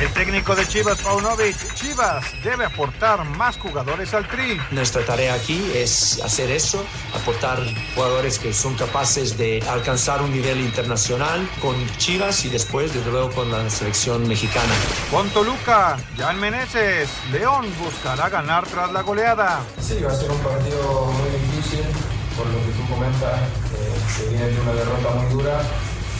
[0.00, 4.60] El técnico de Chivas, Paunovic, Chivas debe aportar más jugadores al tri.
[4.72, 6.84] Nuestra tarea aquí es hacer eso,
[7.14, 7.60] aportar
[7.94, 13.30] jugadores que son capaces de alcanzar un nivel internacional con Chivas y después, desde luego,
[13.30, 14.74] con la selección mexicana.
[15.12, 19.60] Con Toluca, Jan Meneses, León buscará ganar tras la goleada.
[19.80, 21.84] Sí, va a ser un partido muy difícil,
[22.36, 25.62] por lo que tú comentas, eh, se viene de una derrota muy dura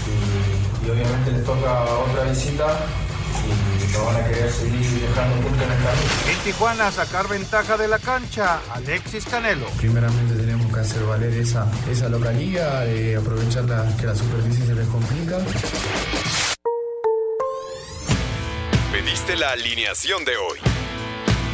[0.07, 2.87] y, y obviamente les toca otra visita
[3.45, 6.37] y no van a querer seguir dejando puntos en el.
[6.37, 9.67] En Tijuana sacar ventaja de la cancha, Alexis Canelo.
[9.79, 14.75] Primeramente tenemos que hacer valer esa, esa localía, eh, aprovechar la, que la superficie se
[14.75, 15.39] les complica.
[18.93, 20.84] Pediste la alineación de hoy.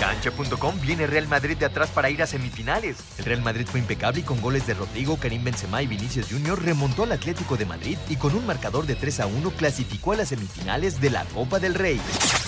[0.00, 2.96] Cancha.com viene Real Madrid de atrás para ir a semifinales.
[3.18, 6.62] El Real Madrid fue impecable y con goles de Rodrigo, Karim Benzema y Vinicius Jr.
[6.64, 10.16] remontó al Atlético de Madrid y con un marcador de 3 a 1 clasificó a
[10.16, 12.00] las semifinales de la Copa del Rey.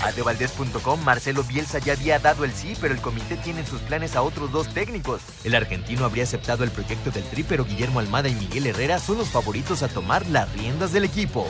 [0.03, 4.17] Adevaldez.com Marcelo Bielsa ya había dado el sí, pero el comité tiene en sus planes
[4.17, 5.21] a otros dos técnicos.
[5.45, 9.19] El argentino habría aceptado el proyecto del Tri, pero Guillermo Almada y Miguel Herrera son
[9.19, 11.47] los favoritos a tomar las riendas del equipo.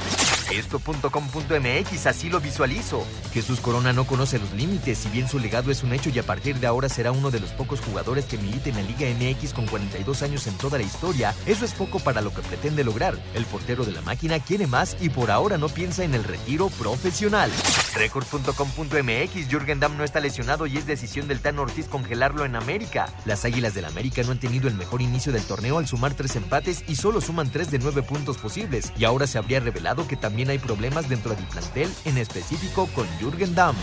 [0.53, 3.07] Esto.com.mx así lo visualizo.
[3.33, 6.59] Jesús Corona no conoce los límites, si bien su legado es hecho y a partir
[6.59, 9.67] de ahora será uno de los pocos jugadores que militen en la Liga MX con
[9.67, 13.17] 42 años en toda la historia, eso es poco para lo que pretende lograr.
[13.35, 16.69] El portero de la máquina quiere más y por ahora no piensa en el retiro
[16.71, 17.51] profesional.
[17.95, 23.09] Record.com.mx Jürgen Damm no está lesionado y es decisión del Tan Ortiz congelarlo en América.
[23.25, 26.37] Las Águilas del América no han tenido el mejor inicio del torneo al sumar tres
[26.37, 30.17] empates y solo suman tres de nueve puntos posibles y ahora se habría revelado que
[30.17, 33.77] también hay problemas dentro del plantel, en específico con Jürgen Damm.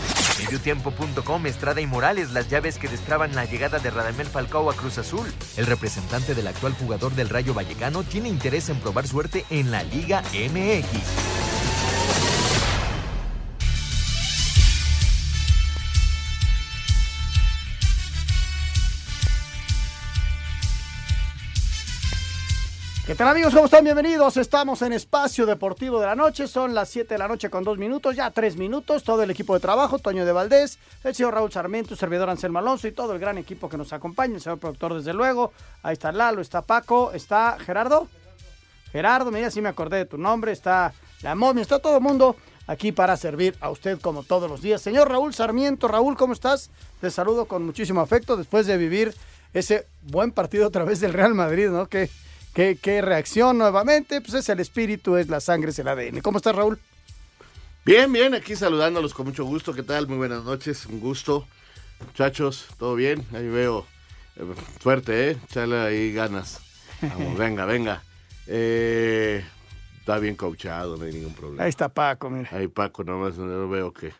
[0.44, 5.30] Mediotiempo.com Estrada y Las llaves que destraban la llegada de Radamel Falcao a Cruz Azul.
[5.58, 9.82] El representante del actual jugador del Rayo Vallecano tiene interés en probar suerte en la
[9.82, 11.39] Liga MX.
[23.20, 23.52] Tal amigos?
[23.52, 23.84] ¿Cómo están?
[23.84, 24.38] Bienvenidos.
[24.38, 26.48] Estamos en Espacio Deportivo de la Noche.
[26.48, 29.04] Son las 7 de la noche con dos minutos, ya tres minutos.
[29.04, 32.88] Todo el equipo de trabajo, Toño de Valdés, el señor Raúl Sarmiento, servidor Anselmo Alonso
[32.88, 35.52] y todo el gran equipo que nos acompaña, el señor productor desde luego.
[35.82, 38.08] Ahí está Lalo, está Paco, está Gerardo.
[38.90, 40.52] Gerardo, mira, sí me acordé de tu nombre.
[40.52, 42.36] Está la momia, está todo el mundo
[42.66, 44.80] aquí para servir a usted como todos los días.
[44.80, 46.70] Señor Raúl Sarmiento, Raúl, ¿cómo estás?
[47.02, 49.14] Te saludo con muchísimo afecto después de vivir
[49.52, 51.86] ese buen partido a través del Real Madrid, ¿no?
[51.86, 52.08] Que
[52.54, 54.20] ¿Qué, ¿Qué, reacción nuevamente?
[54.20, 56.20] Pues es el espíritu, es la sangre, es el ADN.
[56.20, 56.78] ¿Cómo estás, Raúl?
[57.84, 59.72] Bien, bien, aquí saludándolos con mucho gusto.
[59.72, 60.08] ¿Qué tal?
[60.08, 61.46] Muy buenas noches, un gusto.
[62.04, 63.24] Muchachos, ¿todo bien?
[63.32, 63.86] Ahí veo
[64.36, 64.44] eh,
[64.80, 65.36] fuerte, ¿eh?
[65.48, 66.60] Chale ahí ganas.
[67.00, 68.02] Vamos, venga, venga.
[68.46, 69.44] Eh,
[70.00, 71.62] está bien coachado, no hay ningún problema.
[71.62, 72.48] Ahí está Paco, mira.
[72.52, 74.12] Ahí Paco, nomás no veo que...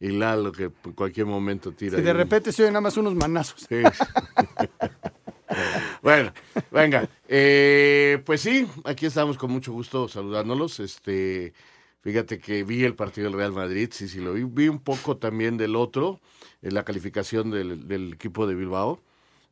[0.00, 1.98] Y Lalo, que en cualquier momento tira.
[1.98, 3.66] Si de repente se oyen nada más unos manazos.
[3.68, 3.82] Sí.
[6.02, 6.32] bueno,
[6.70, 7.08] venga.
[7.28, 10.80] Eh, pues sí, aquí estamos con mucho gusto saludándolos.
[10.80, 11.52] Este,
[12.00, 14.44] fíjate que vi el partido del Real Madrid, sí, sí lo vi.
[14.44, 16.20] Vi un poco también del otro,
[16.62, 19.00] en la calificación del, equipo de Bilbao.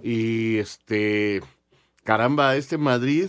[0.02, 1.42] Y este,
[2.04, 3.28] caramba, este Madrid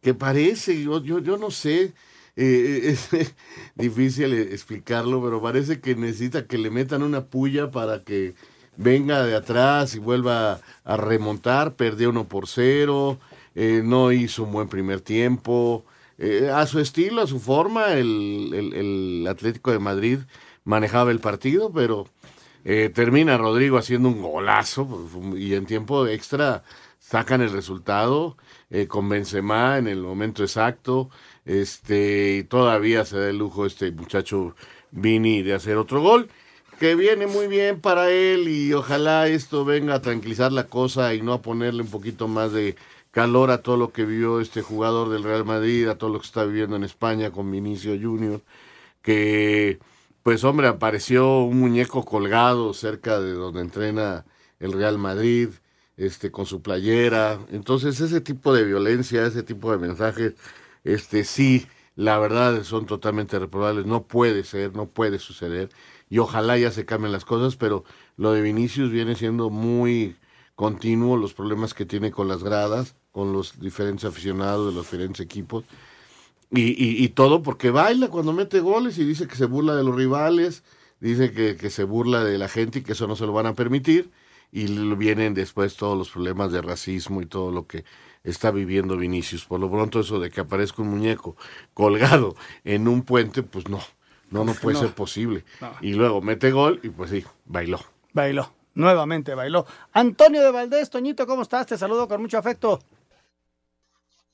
[0.00, 1.92] que parece, yo, yo, yo no sé,
[2.36, 3.08] eh, es
[3.74, 8.34] difícil explicarlo, pero parece que necesita que le metan una puya para que
[8.78, 13.18] venga de atrás y vuelva a remontar, perdió uno por cero,
[13.54, 15.84] eh, no hizo un buen primer tiempo,
[16.16, 20.18] eh, a su estilo, a su forma, el, el, Atlético de Madrid
[20.64, 22.06] manejaba el partido, pero
[22.64, 26.64] eh, termina Rodrigo haciendo un golazo y en tiempo extra
[26.98, 28.36] sacan el resultado
[28.70, 31.08] eh, con Benzema en el momento exacto,
[31.44, 34.54] este, y todavía se da el lujo este muchacho
[34.90, 36.28] Vini de hacer otro gol,
[36.78, 41.22] que viene muy bien para él y ojalá esto venga a tranquilizar la cosa y
[41.22, 42.76] no a ponerle un poquito más de
[43.10, 46.26] calor a todo lo que vivió este jugador del Real Madrid, a todo lo que
[46.26, 48.40] está viviendo en España con Vinicio Junior,
[49.02, 49.78] que
[50.22, 54.26] pues hombre, apareció un muñeco colgado cerca de donde entrena
[54.60, 55.50] el Real Madrid,
[55.96, 57.38] este, con su playera.
[57.50, 60.34] Entonces, ese tipo de violencia, ese tipo de mensajes,
[60.84, 61.66] este, sí,
[61.96, 63.86] la verdad son totalmente reprobables.
[63.86, 65.70] No puede ser, no puede suceder.
[66.10, 67.84] Y ojalá ya se cambien las cosas, pero
[68.16, 70.16] lo de Vinicius viene siendo muy
[70.54, 75.24] continuo, los problemas que tiene con las gradas, con los diferentes aficionados de los diferentes
[75.24, 75.64] equipos.
[76.50, 79.94] Y, y, todo porque baila cuando mete goles y dice que se burla de los
[79.94, 80.64] rivales,
[80.98, 83.46] dice que, que se burla de la gente y que eso no se lo van
[83.46, 84.10] a permitir
[84.50, 84.66] y
[84.96, 87.84] vienen después todos los problemas de racismo y todo lo que
[88.24, 89.44] está viviendo Vinicius.
[89.44, 91.36] Por lo pronto eso de que aparezca un muñeco
[91.74, 92.34] colgado
[92.64, 93.80] en un puente, pues no,
[94.30, 95.44] no, no puede ser posible.
[95.80, 97.80] Y luego mete gol y pues sí, bailó.
[98.12, 99.66] Bailó, nuevamente bailó.
[99.92, 101.66] Antonio de Valdés, Toñito, ¿cómo estás?
[101.66, 102.80] Te saludo con mucho afecto.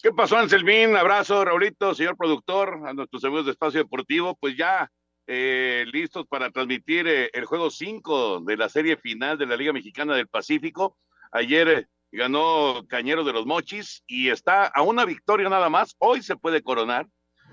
[0.04, 0.96] ¿Qué pasó, Anselmín?
[0.96, 4.36] Abrazo, Raulito, señor productor, a nuestros amigos de Espacio Deportivo.
[4.38, 4.90] Pues ya
[5.26, 9.72] eh, listos para transmitir eh, el juego 5 de la serie final de la Liga
[9.72, 10.98] Mexicana del Pacífico.
[11.32, 15.96] Ayer eh, ganó Cañero de los Mochis y está a una victoria nada más.
[15.98, 17.06] Hoy se puede coronar.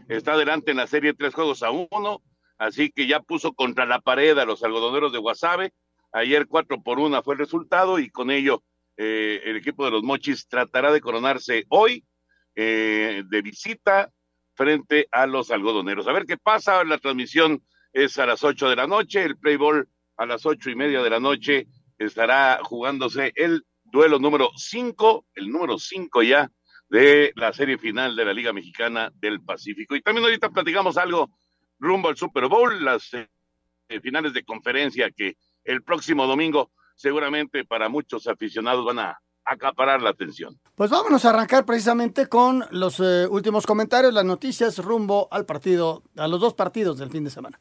[0.10, 2.22] Está adelante en la serie tres juegos a uno.
[2.62, 5.74] Así que ya puso contra la pared a los algodoneros de Guasave.
[6.12, 8.62] Ayer cuatro por una fue el resultado y con ello
[8.96, 12.06] el equipo de los Mochis tratará de coronarse hoy
[12.54, 14.12] de visita
[14.54, 16.08] frente a los algodoneros.
[16.08, 17.64] A ver qué pasa, la transmisión
[17.94, 21.02] es a las ocho de la noche, el play ball a las ocho y media
[21.02, 21.66] de la noche
[21.98, 26.52] estará jugándose el duelo número cinco, el número cinco ya
[26.90, 29.96] de la serie final de la Liga Mexicana del Pacífico.
[29.96, 31.32] Y también ahorita platicamos algo
[31.82, 33.28] rumbo al Super Bowl, las eh,
[34.02, 35.36] finales de conferencia que
[35.66, 40.60] el próximo domingo seguramente para muchos aficionados van a acaparar la atención.
[40.76, 46.04] Pues vámonos a arrancar precisamente con los eh, últimos comentarios, las noticias rumbo al partido,
[46.16, 47.60] a los dos partidos del fin de semana.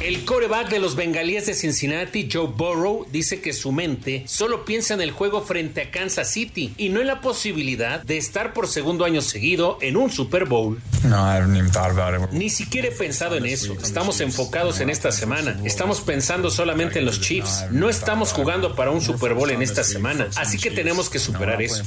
[0.00, 4.94] El coreback de los bengalíes de Cincinnati, Joe Burrow, dice que su mente solo piensa
[4.94, 8.68] en el juego frente a Kansas City y no en la posibilidad de estar por
[8.68, 10.80] segundo año seguido en un Super Bowl.
[12.30, 13.72] Ni siquiera he pensado en eso.
[13.82, 15.60] Estamos enfocados en esta semana.
[15.64, 17.64] Estamos pensando solamente en los Chiefs.
[17.72, 21.60] No estamos jugando para un Super Bowl en esta semana, así que tenemos que superar
[21.60, 21.82] eso.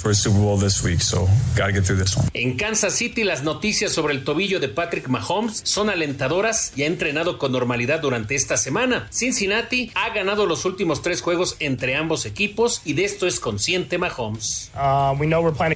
[2.33, 6.87] En Kansas City las noticias sobre el tobillo de Patrick Mahomes son alentadoras y ha
[6.87, 9.07] entrenado con normalidad durante esta semana.
[9.11, 13.97] Cincinnati ha ganado los últimos tres juegos entre ambos equipos y de esto es consciente
[13.97, 14.71] Mahomes.
[14.75, 15.15] Uh,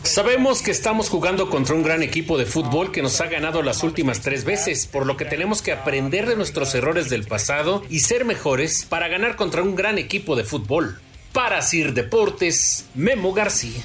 [0.04, 3.84] Sabemos que estamos jugando contra un gran equipo de fútbol que nos ha ganado las
[3.84, 8.00] últimas tres veces, por lo que tenemos que aprender de nuestros errores del pasado y
[8.00, 11.00] ser mejores para ganar contra un gran equipo de fútbol.
[11.32, 13.82] Para Sir Deportes, Memo García.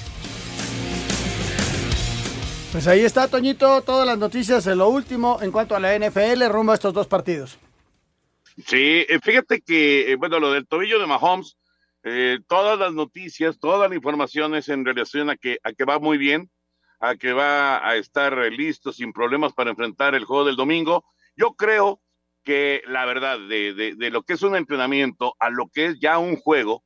[2.71, 6.45] Pues ahí está, Toñito, todas las noticias de lo último en cuanto a la NFL
[6.47, 7.57] rumbo a estos dos partidos.
[8.57, 11.57] Sí, eh, fíjate que, eh, bueno, lo del tobillo de Mahomes,
[12.03, 15.99] eh, todas las noticias, toda la información es en relación a que, a que va
[15.99, 16.49] muy bien,
[16.99, 21.05] a que va a estar listo sin problemas para enfrentar el juego del domingo.
[21.35, 22.01] Yo creo
[22.43, 25.99] que la verdad, de, de, de lo que es un entrenamiento a lo que es
[25.99, 26.83] ya un juego,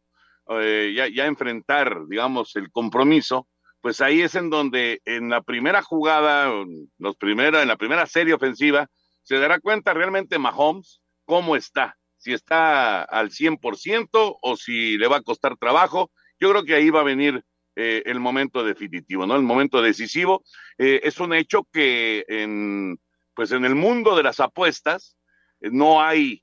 [0.47, 3.47] ya, ya enfrentar, digamos, el compromiso,
[3.81, 6.51] pues ahí es en donde en la primera jugada,
[6.99, 8.87] los primera, en la primera serie ofensiva,
[9.23, 15.17] se dará cuenta realmente Mahomes cómo está, si está al 100% o si le va
[15.17, 16.11] a costar trabajo.
[16.39, 17.43] Yo creo que ahí va a venir
[17.75, 19.35] eh, el momento definitivo, ¿no?
[19.35, 20.43] El momento decisivo.
[20.77, 22.97] Eh, es un hecho que en,
[23.33, 25.17] pues en el mundo de las apuestas
[25.61, 26.41] eh, no hay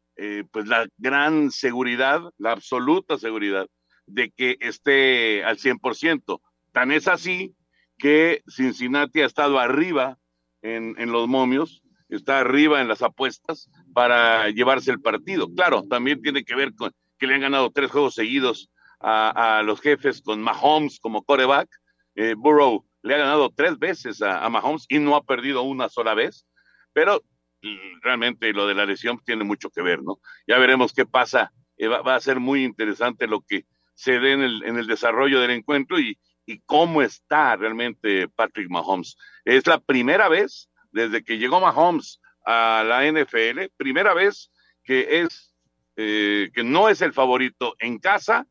[0.53, 3.67] pues la gran seguridad, la absoluta seguridad
[4.07, 6.41] de que esté al 100%.
[6.71, 7.57] Tan es así
[7.99, 10.19] que Cincinnati ha estado arriba
[10.61, 11.82] en, en los momios
[12.17, 15.49] está arriba en las apuestas para llevarse el partido.
[15.55, 19.81] Claro, también tiene que ver con que le han ganado tres juegos seguidos a, los
[19.81, 21.69] jefes con Mahomes como coreback.
[22.15, 26.15] Eh, Burrow le ha ganado tres veces a, Mahomes y no ha perdido una sola
[26.15, 26.47] vez,
[26.93, 27.23] pero
[27.63, 30.19] mm, realmente lo de la lesión tiene mucho que ver, ¿no?
[30.47, 31.53] Ya veremos qué pasa.
[31.79, 33.65] Eh, va, a ser muy interesante lo que
[33.95, 36.19] se dé en el, desarrollo del encuentro y
[36.67, 39.17] cómo está realmente Patrick Mahomes.
[39.45, 44.51] Es la primera vez desde que llegó Mahomes a la NFL, primera vez
[44.85, 45.53] que es
[45.97, 48.47] eh, que no es el favorito en casa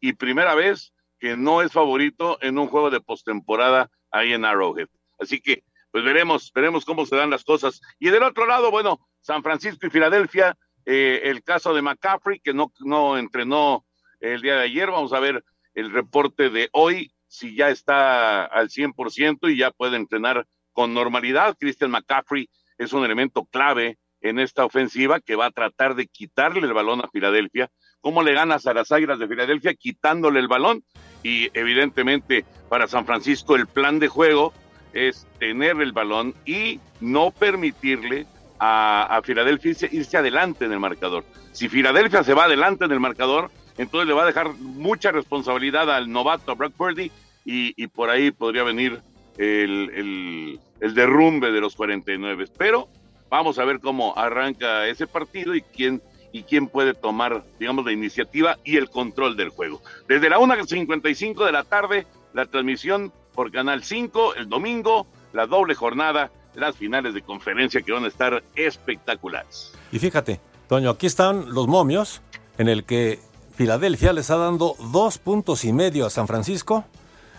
[0.00, 4.88] y primera vez que no es favorito en un juego de postemporada ahí en Arrowhead.
[5.18, 7.80] Así que, pues veremos, veremos cómo se dan las cosas.
[7.98, 12.54] Y del otro lado, bueno, San Francisco y Filadelfia, eh, el caso de McCaffrey, que
[12.54, 13.84] no, no entrenó
[14.20, 18.70] el día de ayer, vamos a ver el reporte de hoy, si ya está al
[18.70, 20.46] 100% y ya puede entrenar
[20.78, 21.56] con normalidad.
[21.58, 26.60] Christian McCaffrey es un elemento clave en esta ofensiva que va a tratar de quitarle
[26.60, 27.68] el balón a Filadelfia.
[28.00, 30.84] ¿Cómo le ganas a las Águilas de Filadelfia quitándole el balón?
[31.24, 34.52] Y evidentemente para San Francisco el plan de juego
[34.92, 38.26] es tener el balón y no permitirle
[38.60, 41.24] a, Filadelfia irse adelante en el marcador.
[41.50, 45.90] Si Filadelfia se va adelante en el marcador, entonces le va a dejar mucha responsabilidad
[45.90, 47.10] al novato Brock Purdy
[47.44, 49.02] y, por ahí podría venir
[49.38, 52.46] el, derrumbe de los 49.
[52.56, 52.88] Pero
[53.30, 57.92] vamos a ver cómo arranca ese partido y quién y quién puede tomar, digamos, la
[57.92, 59.80] iniciativa y el control del juego.
[60.08, 65.74] Desde la 1.55 de la tarde, la transmisión por Canal 5, el domingo, la doble
[65.74, 69.72] jornada, las finales de conferencia que van a estar espectaculares.
[69.92, 72.20] Y fíjate, Toño, aquí están los momios
[72.58, 73.20] en el que
[73.54, 76.84] Filadelfia le está dando dos puntos y medio a San Francisco,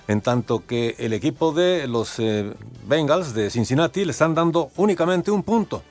[0.10, 2.52] en tanto que el equipo de los eh,
[2.88, 5.84] Bengals de Cincinnati le están dando únicamente un punto.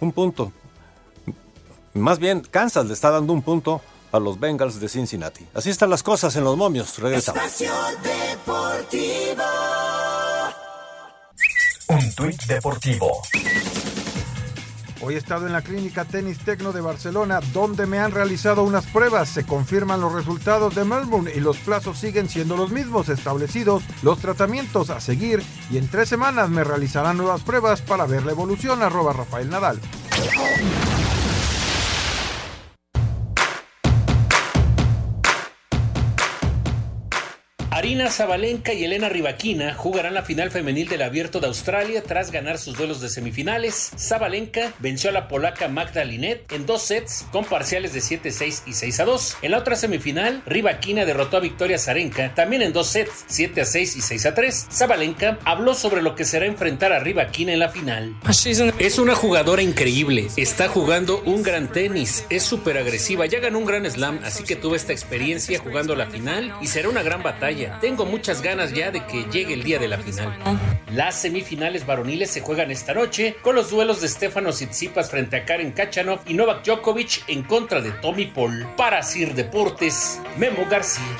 [0.00, 0.52] Un punto.
[1.94, 5.46] Más bien, Kansas le está dando un punto a los Bengals de Cincinnati.
[5.54, 6.98] Así están las cosas en los momios.
[6.98, 7.40] Regresamos.
[11.86, 13.22] Un tuit deportivo.
[15.02, 18.84] Hoy he estado en la clínica Tenis Tecno de Barcelona, donde me han realizado unas
[18.86, 19.30] pruebas.
[19.30, 24.18] Se confirman los resultados de Melbourne y los plazos siguen siendo los mismos establecidos, los
[24.18, 28.82] tratamientos a seguir y en tres semanas me realizarán nuevas pruebas para ver la evolución.
[28.82, 29.80] Arroba Rafael Nadal.
[37.80, 42.58] Arina Zabalenka y Elena Rivaquina jugarán la final femenil del Abierto de Australia tras ganar
[42.58, 43.92] sus duelos de semifinales.
[43.98, 48.72] Zabalenka venció a la polaca Magda Linet en dos sets con parciales de 7-6 y
[48.72, 49.36] 6-2.
[49.40, 54.18] En la otra semifinal, Rivaquina derrotó a Victoria Zarenka también en dos sets, 7-6 y
[54.18, 54.70] 6-3.
[54.70, 58.14] Zabalenka habló sobre lo que será enfrentar a Rivaquina en la final.
[58.78, 63.64] Es una jugadora increíble, está jugando un gran tenis, es súper agresiva, ya ganó un
[63.64, 67.69] gran slam, así que tuve esta experiencia jugando la final y será una gran batalla.
[67.80, 70.38] Tengo muchas ganas ya de que llegue el día de la final.
[70.92, 75.44] Las semifinales varoniles se juegan esta noche con los duelos de Stefano Tsitsipas frente a
[75.44, 78.66] Karen Kachanov y Novak Djokovic en contra de Tommy Paul.
[78.76, 81.16] Para Sir Deportes, Memo García.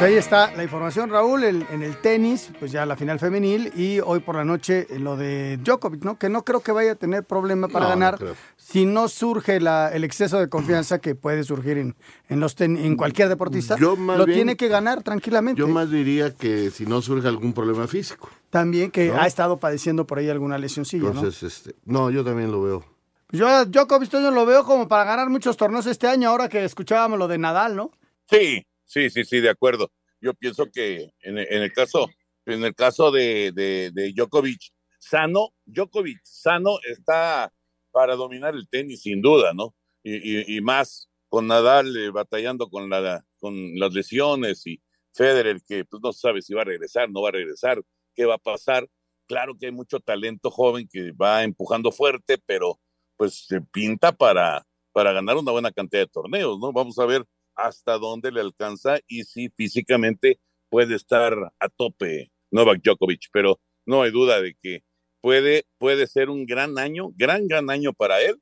[0.00, 4.00] Pues ahí está la información, Raúl, en el tenis, pues ya la final femenil y
[4.00, 6.18] hoy por la noche lo de Djokovic, ¿no?
[6.18, 8.18] Que no creo que vaya a tener problema para ganar
[8.56, 11.96] si no surge el exceso de confianza que puede surgir en,
[12.30, 13.76] en, los en cualquier deportista.
[13.76, 15.58] lo tiene que ganar tranquilamente.
[15.58, 18.30] Yo más diría que si no surge algún problema físico.
[18.48, 21.48] También que ha estado padeciendo por ahí alguna lesioncilla, Entonces, ¿no?
[21.48, 22.84] Este, no, yo también lo veo.
[23.32, 26.64] Yo a Djokovic yo lo veo como para ganar muchos torneos este año, ahora que
[26.64, 27.90] escuchábamos lo de Nadal, ¿no?
[28.30, 29.92] Sí, Sí, sí, sí, de acuerdo.
[30.20, 32.08] Yo pienso que en, el caso,
[32.44, 34.60] en el caso de, de, Djokovic,
[34.98, 37.52] sano, Djokovic sano está
[37.92, 39.76] para dominar el tenis sin duda, ¿no?
[40.02, 44.82] Y, más con Nadal eh, batallando con, la, con las lesiones y
[45.12, 47.80] Federer que pues, no sabe si va a regresar, no va a regresar,
[48.12, 48.88] qué va a pasar.
[49.28, 52.80] Claro que hay mucho talento joven que va empujando fuerte, pero
[53.16, 56.72] pues se pinta para, para ganar una buena cantidad de torneos, ¿no?
[56.72, 57.24] Vamos a ver
[57.62, 64.02] hasta dónde le alcanza y si físicamente puede estar a tope Novak Djokovic, pero no
[64.02, 64.84] hay duda de que
[65.20, 68.40] puede, puede ser un gran año, gran, gran año para él,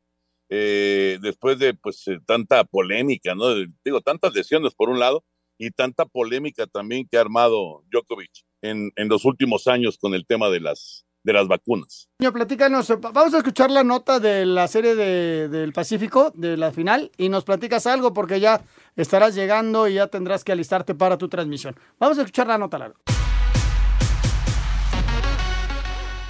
[0.51, 3.55] eh, después de pues eh, tanta polémica, ¿no?
[3.85, 5.25] Digo, tantas lesiones por un lado
[5.59, 10.27] y tanta polémica también que ha armado Djokovic en, en los últimos años con el
[10.27, 12.09] tema de las, de las vacunas.
[12.19, 17.11] Platícanos, vamos a escuchar la nota de la serie de, del Pacífico, de la final,
[17.19, 18.63] y nos platicas algo porque ya
[18.97, 21.77] estarás llegando y ya tendrás que alistarte para tu transmisión.
[22.01, 22.79] Vamos a escuchar la nota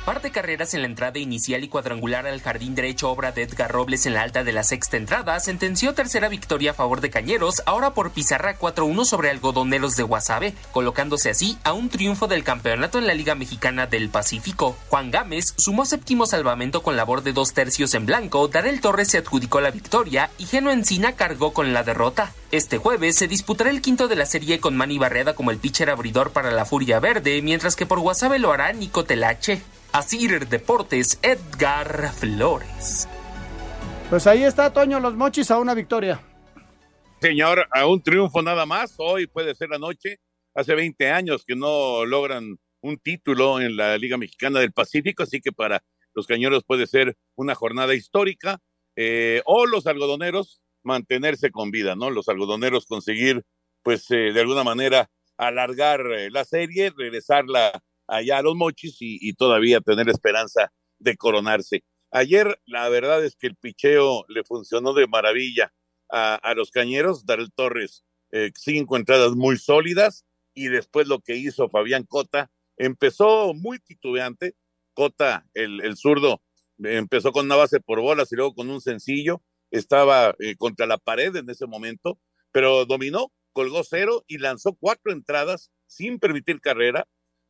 [0.09, 0.19] larga.
[0.19, 4.07] Parte carreras en la entrada inicial y cuadrangular al jardín derecho obra de Edgar Robles
[4.07, 7.95] en la alta de la sexta entrada, sentenció tercera victoria a favor de Cañeros, ahora
[7.95, 13.07] por pizarra 4-1 sobre algodoneros de Guasave, colocándose así a un triunfo del campeonato en
[13.07, 14.77] la Liga Mexicana del Pacífico.
[14.89, 19.19] Juan Gámez sumó séptimo salvamento con labor de dos tercios en blanco, Darel Torres se
[19.19, 22.33] adjudicó la victoria y Geno Encina cargó con la derrota.
[22.51, 25.91] Este jueves se disputará el quinto de la serie con Manny Barreda como el pitcher
[25.91, 29.63] abridor para la Furia Verde, mientras que por Guasave lo hará Nico Telache.
[29.93, 33.09] Asir Deportes, Edgar Flores.
[34.11, 36.21] Pues ahí está, Toño, los mochis a una victoria.
[37.21, 38.95] Señor, a un triunfo nada más.
[38.99, 40.19] Hoy puede ser la noche.
[40.55, 45.41] Hace 20 años que no logran un título en la Liga Mexicana del Pacífico, así
[45.41, 45.83] que para
[46.15, 48.59] los cañeros puede ser una jornada histórica.
[48.97, 52.11] Eh, o los algodoneros mantenerse con vida, ¿no?
[52.11, 53.45] Los algodoneros conseguir,
[53.83, 59.33] pues, eh, de alguna manera alargar eh, la serie, regresarla allá a los mochis y,
[59.35, 61.85] todavía tener esperanza de coronarse.
[62.11, 65.73] Ayer, la verdad es que el picheo le funcionó de maravilla
[66.11, 67.27] a, a los cañeros.
[67.27, 70.25] Darel Torres, eh, cinco entradas muy sólidas.
[70.55, 74.57] Y después lo que hizo Fabián Cota, empezó muy titubeante.
[74.95, 76.43] Cota, el, el zurdo,
[76.83, 79.43] empezó con una base por bolas y luego con un sencillo.
[79.71, 82.19] Estaba eh, contra la pared en ese momento,
[82.53, 87.07] pero dominó, colgó cero y lanzó cuatro entradas sin permitir carrera.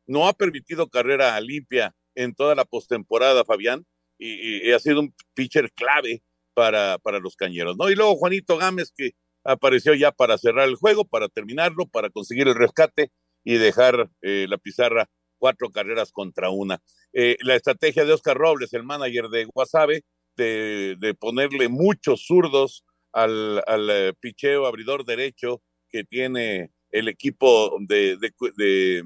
[0.09, 3.85] No ha permitido carrera limpia en toda la postemporada, Fabián,
[4.17, 6.23] y, ha sido un pitcher clave
[6.53, 7.89] para, para los cañeros, ¿no?
[7.89, 9.11] Y luego Juanito Gámez, que
[9.43, 13.11] apareció ya para cerrar el juego, para terminarlo, para conseguir el rescate
[13.43, 16.81] y dejar eh, la pizarra cuatro carreras contra una.
[17.13, 20.03] Eh, la estrategia de Oscar Robles, el manager de Guasave,
[20.35, 27.77] de, de ponerle muchos zurdos al, al eh, picheo abridor derecho que tiene el equipo
[27.81, 29.03] de, de,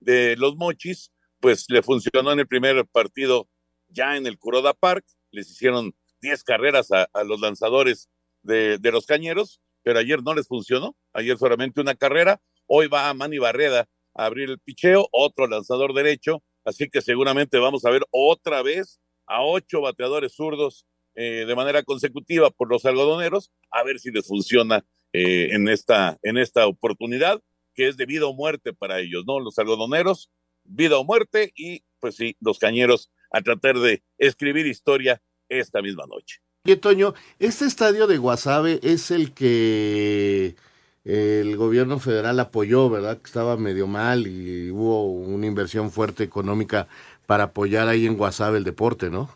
[0.00, 3.48] de los Mochis, pues le funcionó en el primer partido
[3.88, 8.08] ya en el Kuroda Park, les hicieron 10 carreras a, los lanzadores
[8.42, 13.08] de, de, los cañeros, pero ayer no les funcionó, ayer solamente una carrera, hoy va
[13.08, 17.90] a Manny Barreda a abrir el picheo, otro lanzador derecho, así que seguramente vamos a
[17.90, 23.82] ver otra vez a ocho bateadores zurdos eh, de manera consecutiva por los algodoneros, a
[23.82, 27.40] ver si les funciona eh, en, esta, en esta oportunidad,
[27.78, 29.38] que es de vida o muerte para ellos, ¿no?
[29.38, 30.32] Los algodoneros,
[30.64, 36.04] vida o muerte, y pues sí, los cañeros a tratar de escribir historia esta misma
[36.08, 36.40] noche.
[36.64, 40.56] Y Toño, este estadio de Guasave es el que
[41.04, 43.18] el gobierno federal apoyó, ¿verdad?
[43.18, 46.88] Que estaba medio mal y hubo una inversión fuerte económica
[47.26, 49.30] para apoyar ahí en Guasave el deporte, ¿no?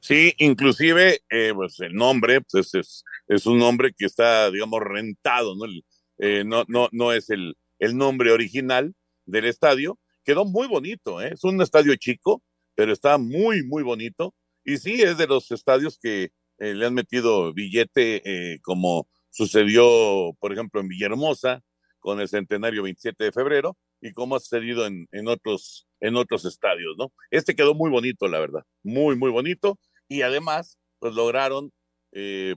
[0.00, 5.56] Sí, inclusive, eh, pues el nombre, pues es, es un nombre que está, digamos, rentado,
[5.56, 5.64] ¿no?
[5.64, 5.85] El,
[6.18, 9.98] eh, no, no, no es el, el nombre original del estadio.
[10.24, 11.30] Quedó muy bonito, ¿eh?
[11.34, 12.42] Es un estadio chico,
[12.74, 14.34] pero está muy, muy bonito.
[14.64, 20.52] Y sí, es de los estadios que eh, le han metido billete, como sucedió, por
[20.52, 21.62] ejemplo, en Villahermosa,
[22.00, 26.44] con el centenario 27 de febrero, y como ha sucedido en, en, otros, en otros
[26.44, 27.12] estadios, ¿no?
[27.30, 31.72] Este quedó muy bonito, la verdad, muy, muy bonito, y además, pues lograron,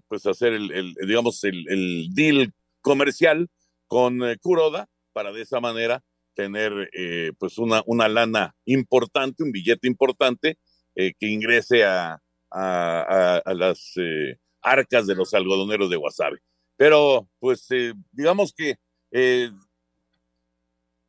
[0.07, 2.53] pues hacer el, el digamos, el, el, deal
[2.89, 3.47] comercial
[3.85, 6.01] con eh, Kuroda, para de esa manera
[6.33, 10.57] tener, eh, pues, una, una lana importante, un billete importante,
[10.95, 16.39] eh, que ingrese a, a, las eh, arcas de los algodoneros de Guasave.
[16.77, 17.67] Pero, pues,
[18.11, 18.77] digamos que,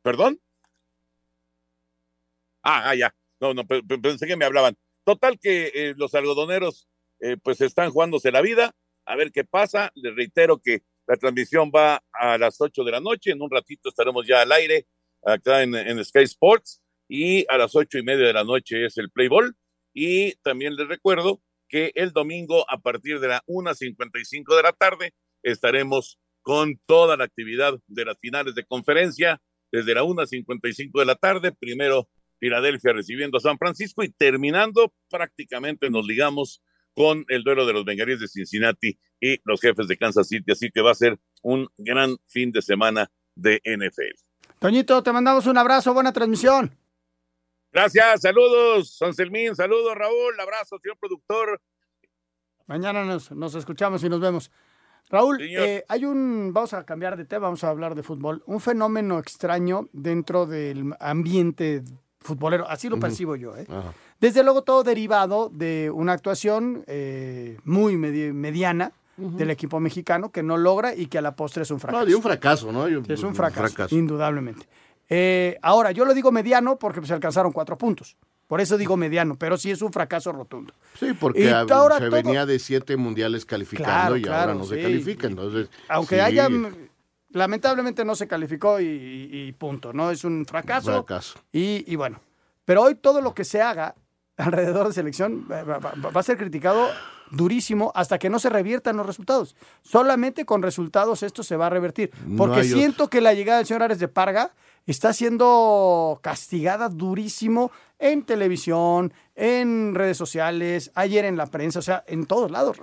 [0.03, 0.39] ¿perdón?
[2.61, 4.75] Ah, ah, ya, no, no, pensé que me hablaban.
[5.03, 6.87] Total que los algodoneros,
[7.41, 9.91] pues, están jugándose la vida, a ver qué pasa.
[9.95, 13.89] Les reitero que la transmisión va a las 8 de la noche, en un ratito
[13.89, 14.87] estaremos ya al aire
[15.25, 18.97] acá en, en Sky Sports y a las ocho y media de la noche es
[18.97, 19.53] el Play Ball.
[19.93, 25.13] Y también les recuerdo que el domingo a partir de la 1.55 de la tarde
[25.43, 31.15] estaremos con toda la actividad de las finales de conferencia desde la 1.55 de la
[31.15, 31.51] tarde.
[31.51, 32.07] Primero
[32.39, 37.83] Filadelfia recibiendo a San Francisco y terminando prácticamente nos ligamos con el duelo de los
[37.83, 40.51] bengalíes de Cincinnati y los jefes de Kansas City.
[40.51, 44.19] Así que va a ser un gran fin de semana de NFL.
[44.59, 46.75] Toñito, te mandamos un abrazo, buena transmisión.
[47.71, 51.61] Gracias, saludos, Selmín, saludos, Raúl, abrazo, señor productor.
[52.67, 54.51] Mañana nos, nos escuchamos y nos vemos.
[55.09, 58.59] Raúl, eh, hay un, vamos a cambiar de tema, vamos a hablar de fútbol, un
[58.59, 61.83] fenómeno extraño dentro del ambiente
[62.19, 63.39] futbolero, así lo percibo uh -huh.
[63.39, 63.57] yo.
[63.57, 63.65] ¿eh?
[64.19, 69.35] Desde luego todo derivado de una actuación eh, muy medi mediana, Uh -huh.
[69.35, 71.99] del equipo mexicano que no logra y que a la postre es un fracaso.
[71.99, 72.87] No, de un fracaso, ¿no?
[72.87, 73.95] Yo, es un fracaso, un fracaso.
[73.95, 74.67] indudablemente.
[75.09, 78.15] Eh, ahora, yo lo digo mediano porque se alcanzaron cuatro puntos.
[78.47, 80.73] Por eso digo mediano, pero sí es un fracaso rotundo.
[80.99, 82.11] Sí, porque a, ahora se todo...
[82.11, 84.75] venía de siete mundiales calificando claro, y claro, ahora no sí.
[84.75, 85.27] se califica.
[85.27, 86.21] Entonces, Aunque sí.
[86.21, 86.49] haya,
[87.29, 90.11] lamentablemente no se calificó y, punto, ¿no?
[90.11, 90.91] Es un fracaso.
[90.91, 91.39] fracaso.
[91.51, 92.19] Y, y, bueno,
[92.65, 93.95] pero hoy todo lo que se haga
[94.41, 96.89] alrededor de selección va, va, va a ser criticado
[97.31, 99.55] durísimo hasta que no se reviertan los resultados.
[99.81, 102.11] Solamente con resultados esto se va a revertir.
[102.37, 103.09] Porque no siento otro.
[103.09, 104.51] que la llegada del señor Ares de Parga
[104.85, 112.03] está siendo castigada durísimo en televisión, en redes sociales, ayer en la prensa, o sea,
[112.07, 112.77] en todos lados.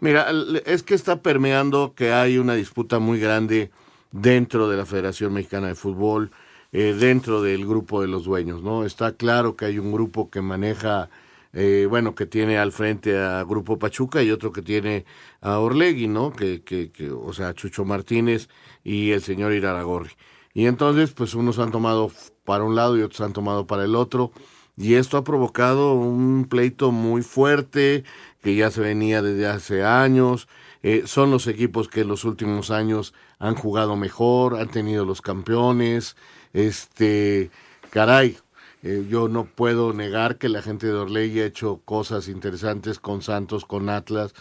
[0.00, 0.26] Mira,
[0.64, 3.70] es que está permeando que hay una disputa muy grande
[4.10, 6.30] dentro de la Federación Mexicana de Fútbol,
[6.72, 8.84] eh, dentro del grupo de los dueños, ¿no?
[8.84, 11.10] Está claro que hay un grupo que maneja,
[11.52, 15.04] eh, bueno, que tiene al frente a Grupo Pachuca y otro que tiene
[15.40, 16.32] a Orlegui, ¿no?
[16.32, 18.48] Que, que, que, o sea, Chucho Martínez
[18.84, 20.12] y el señor Iraragorri.
[20.54, 22.10] Y entonces, pues unos han tomado
[22.44, 24.32] para un lado y otros han tomado para el otro.
[24.76, 28.04] Y esto ha provocado un pleito muy fuerte
[28.42, 30.48] que ya se venía desde hace años.
[30.82, 35.20] Eh, son los equipos que en los últimos años han jugado mejor, han tenido los
[35.22, 36.16] campeones.
[36.52, 37.50] Este,
[37.90, 38.38] caray,
[38.82, 43.22] eh, yo no puedo negar que la gente de Orlegui ha hecho cosas interesantes con
[43.22, 44.34] Santos, con Atlas.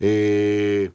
[0.00, 0.92] Eh,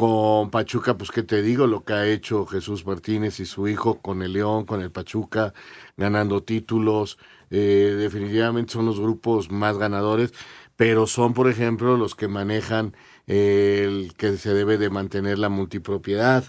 [0.00, 4.00] con Pachuca, pues qué te digo, lo que ha hecho Jesús Martínez y su hijo
[4.00, 5.52] con el León, con el Pachuca,
[5.98, 7.18] ganando títulos.
[7.50, 10.32] Eh, definitivamente son los grupos más ganadores,
[10.76, 12.96] pero son, por ejemplo, los que manejan
[13.26, 16.44] el que se debe de mantener la multipropiedad,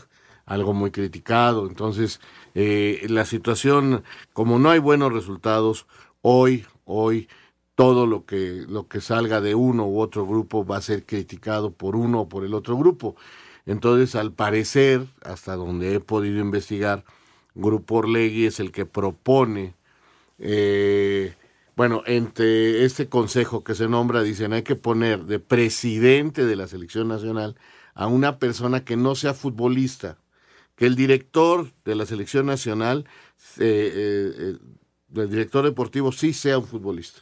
[0.45, 1.67] algo muy criticado.
[1.67, 2.21] Entonces,
[2.55, 5.87] eh, la situación, como no hay buenos resultados,
[6.21, 7.27] hoy, hoy,
[7.75, 11.71] todo lo que, lo que salga de uno u otro grupo va a ser criticado
[11.71, 13.15] por uno o por el otro grupo.
[13.65, 17.05] Entonces, al parecer, hasta donde he podido investigar,
[17.55, 19.75] Grupo Orlegui es el que propone,
[20.39, 21.35] eh,
[21.75, 26.67] bueno, entre este consejo que se nombra, dicen, hay que poner de presidente de la
[26.67, 27.55] selección nacional
[27.93, 30.17] a una persona que no sea futbolista,
[30.81, 33.05] que el director de la selección nacional,
[33.59, 34.57] eh, eh, eh,
[35.21, 37.21] el director deportivo sí sea un futbolista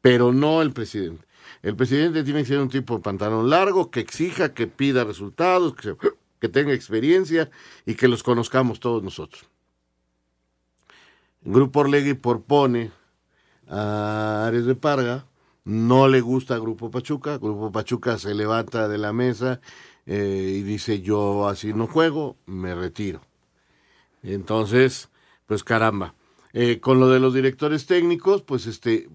[0.00, 1.24] pero no el presidente.
[1.62, 5.74] El presidente tiene que ser un tipo de pantalón largo, que exija, que pida resultados,
[5.76, 7.48] que, tenga experiencia
[7.86, 9.48] y que los conozcamos todos nosotros.
[11.42, 12.90] Grupo Orlegui propone
[13.68, 15.26] a Ares de Parga,
[15.64, 19.60] no le gusta a Grupo Pachuca, Grupo Pachuca se levanta de la mesa
[20.12, 23.20] eh, y dice yo así no juego, me retiro.
[24.24, 25.08] Entonces,
[25.46, 26.14] pues caramba.
[26.52, 29.08] Eh, con lo de los directores técnicos, pues este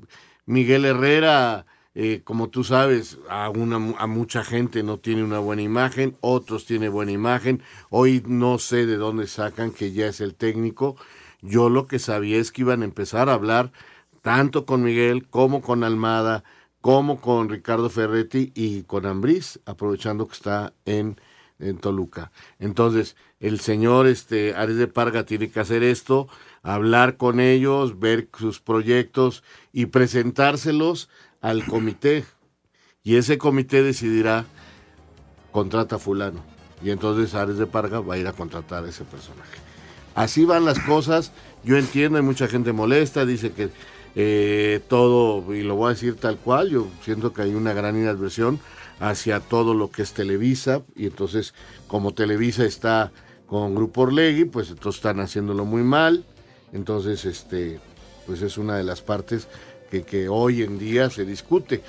[0.45, 5.63] Miguel Herrera, eh, como tú sabes, a, una, a mucha gente no tiene una buena
[5.63, 7.61] imagen, otros tiene buena imagen.
[7.89, 10.95] Hoy no sé de dónde sacan que ya es el técnico.
[11.41, 13.73] Yo lo que sabía es que iban a empezar a hablar
[14.21, 16.45] tanto con Miguel como con Almada,
[16.85, 21.19] como con Ricardo Ferretti y con Ambriz, aprovechando que está en,
[21.57, 22.31] en Toluca.
[22.59, 26.27] Entonces, el señor este, Ares de Parga tiene que hacer esto,
[26.61, 29.43] hablar con ellos, ver sus proyectos
[29.73, 31.09] y presentárselos
[31.41, 32.23] al comité.
[33.01, 34.45] Y ese comité decidirá,
[35.51, 36.43] contrata a fulano.
[36.83, 39.57] Y entonces Ares de Parga va a ir a contratar a ese personaje.
[40.13, 41.31] Así van las cosas.
[41.63, 43.71] Yo entiendo, hay mucha gente molesta, dice que
[44.15, 47.95] eh, todo, y lo voy a decir tal cual, yo siento que hay una gran
[47.97, 48.59] inadversión
[48.99, 51.53] hacia todo lo que es Televisa, y entonces
[51.87, 53.11] como Televisa está
[53.45, 56.25] con Grupo Orlegui, pues entonces están haciéndolo muy mal,
[56.73, 57.79] entonces este,
[58.25, 59.47] pues es una de las partes
[59.91, 61.83] que, que hoy en día se discute.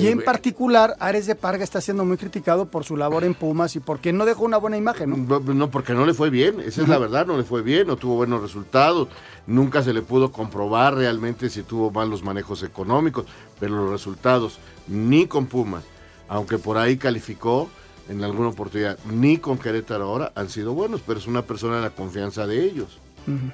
[0.00, 3.34] Y en Eh, particular, Ares de Parga está siendo muy criticado por su labor en
[3.34, 5.10] Pumas y porque no dejó una buena imagen.
[5.10, 5.40] ¿no?
[5.40, 7.86] No, no, porque no le fue bien, esa es la verdad, no le fue bien,
[7.86, 9.08] no tuvo buenos resultados,
[9.46, 13.26] nunca se le pudo comprobar realmente si tuvo malos manejos económicos,
[13.60, 14.58] pero los resultados,
[14.88, 15.84] ni con Pumas,
[16.28, 17.68] aunque por ahí calificó
[18.08, 21.82] en alguna oportunidad, ni con Querétaro ahora, han sido buenos, pero es una persona de
[21.82, 22.98] la confianza de ellos.
[23.26, 23.52] Bueno,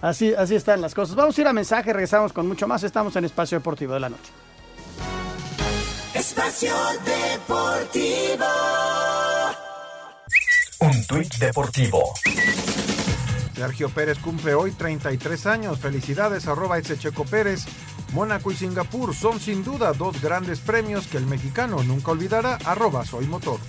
[0.00, 1.14] así, así están las cosas.
[1.14, 2.82] Vamos a ir a mensaje, regresamos con mucho más.
[2.84, 4.30] Estamos en Espacio Deportivo de la Noche.
[6.18, 8.44] Espacio Deportivo.
[10.80, 12.12] Un tuit deportivo.
[13.54, 15.78] Sergio Pérez cumple hoy 33 años.
[15.78, 17.66] Felicidades, arroba ese Checo Pérez.
[18.14, 22.58] Mónaco y Singapur son sin duda dos grandes premios que el mexicano nunca olvidará.
[22.64, 23.60] Arroba soy motor.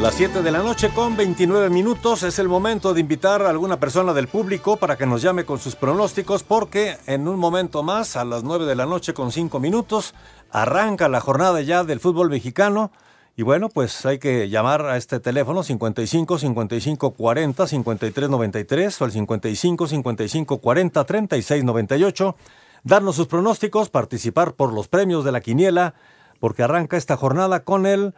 [0.00, 3.80] Las 7 de la noche con 29 minutos es el momento de invitar a alguna
[3.80, 8.14] persona del público para que nos llame con sus pronósticos porque en un momento más,
[8.14, 10.14] a las 9 de la noche con 5 minutos,
[10.52, 12.92] arranca la jornada ya del fútbol mexicano.
[13.34, 19.04] Y bueno, pues hay que llamar a este teléfono 55 55 40 53 93 o
[19.04, 22.36] al 55 55 40 36 98,
[22.84, 25.94] darnos sus pronósticos, participar por los premios de la quiniela,
[26.38, 28.14] porque arranca esta jornada con el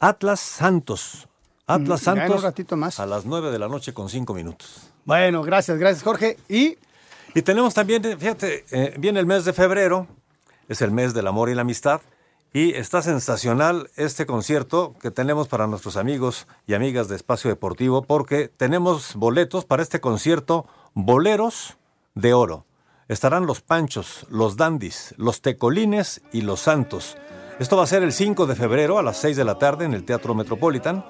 [0.00, 1.28] Atlas Santos.
[1.66, 3.00] Atlas Mm, un Santos ratito más.
[3.00, 4.90] a las 9 de la noche con 5 minutos.
[5.04, 6.36] Bueno, gracias, gracias Jorge.
[6.48, 6.78] Y
[7.34, 10.06] Y tenemos también, fíjate, eh, viene el mes de febrero,
[10.68, 12.00] es el mes del amor y la amistad,
[12.52, 18.02] Y está sensacional este concierto que tenemos para nuestros amigos y amigas de Espacio Deportivo
[18.02, 21.76] porque tenemos boletos para este concierto Boleros
[22.14, 22.64] de Oro.
[23.08, 27.18] Estarán los Panchos, los Dandis, los Tecolines y los Santos.
[27.58, 29.92] Esto va a ser el 5 de febrero a las 6 de la tarde en
[29.94, 31.04] el Teatro Metropolitan.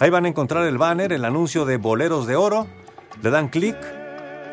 [0.00, 2.66] Ahí van a encontrar el banner, el anuncio de Boleros de Oro
[3.22, 3.76] le dan clic,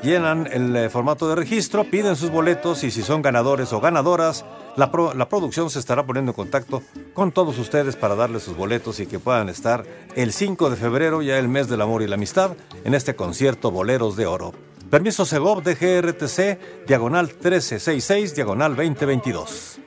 [0.03, 4.45] llenan el eh, formato de registro, piden sus boletos y si son ganadores o ganadoras,
[4.75, 6.81] la, la, producción se estará poniendo en contacto
[7.13, 9.85] con todos ustedes para darles sus boletos y que puedan estar
[10.15, 12.51] el 5 de febrero, ya el mes del amor y la amistad,
[12.83, 14.53] en este concierto Boleros de Oro.
[14.89, 19.79] Permiso Segov de GRTC, diagonal 1366, diagonal 2022.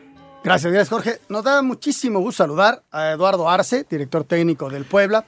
[0.42, 1.20] Gracias, gracias Jorge.
[1.28, 5.24] Nos da muchísimo gusto saludar a Eduardo Arce, director técnico del Puebla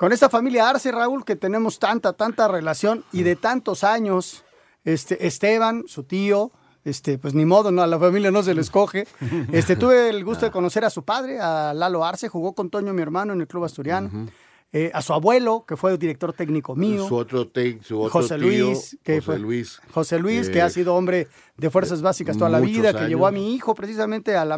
[0.00, 4.46] con esta familia Arce, Raúl, que tenemos tanta, tanta relación y de tantos años,
[4.82, 6.52] este, Esteban, su tío,
[6.86, 9.06] este, pues ni modo, no, a la familia no se le escoge.
[9.52, 12.94] Este, tuve el gusto de conocer a su padre, a Lalo Arce, jugó con Toño,
[12.94, 14.26] mi hermano, en el club asturiano.
[14.72, 17.06] Eh, a su abuelo, que fue director técnico mío.
[17.06, 17.50] Su otro,
[17.82, 19.82] su otro José Luis, que José fue, Luis.
[19.92, 23.32] José Luis, que ha sido hombre de fuerzas básicas toda la vida, que llevó a
[23.32, 24.56] mi hijo precisamente a la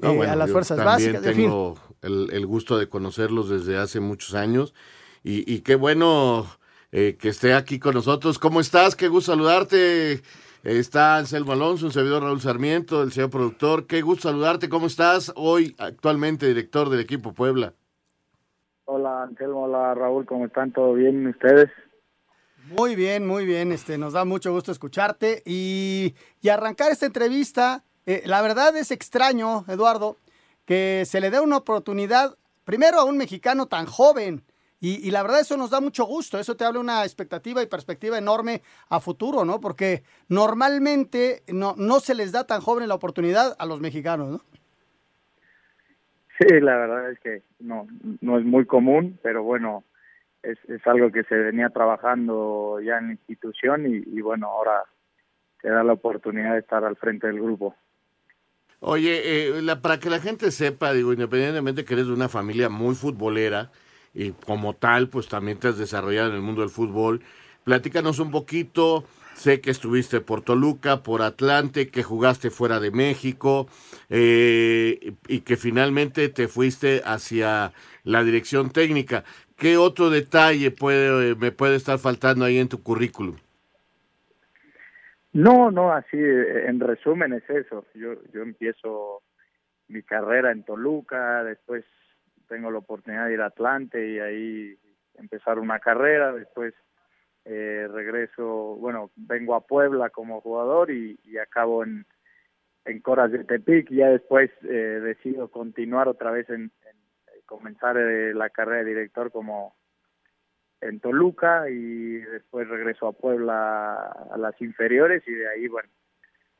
[0.00, 1.22] Eh, a las fuerzas básicas.
[1.22, 4.74] Tengo el, el, gusto de conocerlos desde hace muchos años
[5.22, 6.46] y, y qué bueno
[6.90, 8.38] eh, que esté aquí con nosotros.
[8.38, 8.96] ¿Cómo estás?
[8.96, 10.22] Qué gusto saludarte.
[10.62, 13.86] Está Anselmo Alonso, un servidor Raúl Sarmiento, el señor productor.
[13.86, 14.68] Qué gusto saludarte.
[14.68, 15.32] ¿Cómo estás?
[15.34, 17.74] Hoy actualmente director del equipo Puebla.
[18.84, 20.72] Hola Anselmo, hola Raúl, ¿cómo están?
[20.72, 21.70] ¿Todo bien ustedes?
[22.78, 23.72] Muy bien, muy bien.
[23.72, 28.90] Este, nos da mucho gusto escucharte y, y arrancar esta entrevista eh, la verdad es
[28.90, 30.16] extraño, Eduardo,
[30.64, 34.42] que se le dé una oportunidad primero a un mexicano tan joven.
[34.84, 38.18] Y, la verdad eso nos da mucho gusto, eso te habla una expectativa y perspectiva
[38.18, 39.60] enorme a futuro, ¿no?
[39.60, 44.40] Porque normalmente no, no se les da tan joven la oportunidad a los mexicanos, ¿no?
[46.36, 47.86] Sí, la verdad es que no,
[48.20, 49.84] no es muy común, pero bueno,
[50.42, 54.82] es, es algo que se venía trabajando ya en la institución y, y bueno, ahora
[55.60, 57.76] te da la oportunidad de estar al frente del grupo.
[58.84, 59.20] Oye,
[59.58, 62.96] eh, la, para que la gente sepa, digo, independientemente que eres de una familia muy
[62.96, 63.70] futbolera
[64.12, 67.22] y como tal, pues también te has desarrollado en el mundo del fútbol,
[67.62, 69.04] platícanos un poquito.
[69.36, 73.68] Sé que estuviste por Toluca, por Atlante, que jugaste fuera de México
[74.10, 79.24] eh, y que finalmente te fuiste hacia la dirección técnica.
[79.56, 83.36] ¿Qué otro detalle puede, me puede estar faltando ahí en tu currículum?
[85.32, 87.86] No, no, así eh, en resumen es eso.
[87.94, 89.22] Yo, yo empiezo
[89.88, 91.84] mi carrera en Toluca, después
[92.48, 94.78] tengo la oportunidad de ir a Atlante y ahí
[95.14, 96.74] empezar una carrera, después
[97.44, 102.06] eh, regreso, bueno, vengo a Puebla como jugador y, acabo en,
[102.84, 107.96] en Coras de Tepic y ya después eh, decido continuar otra vez en, en comenzar
[107.96, 109.74] la carrera de director como
[110.82, 113.94] en Toluca y después regreso a Puebla
[114.30, 115.88] a las inferiores y de ahí, bueno,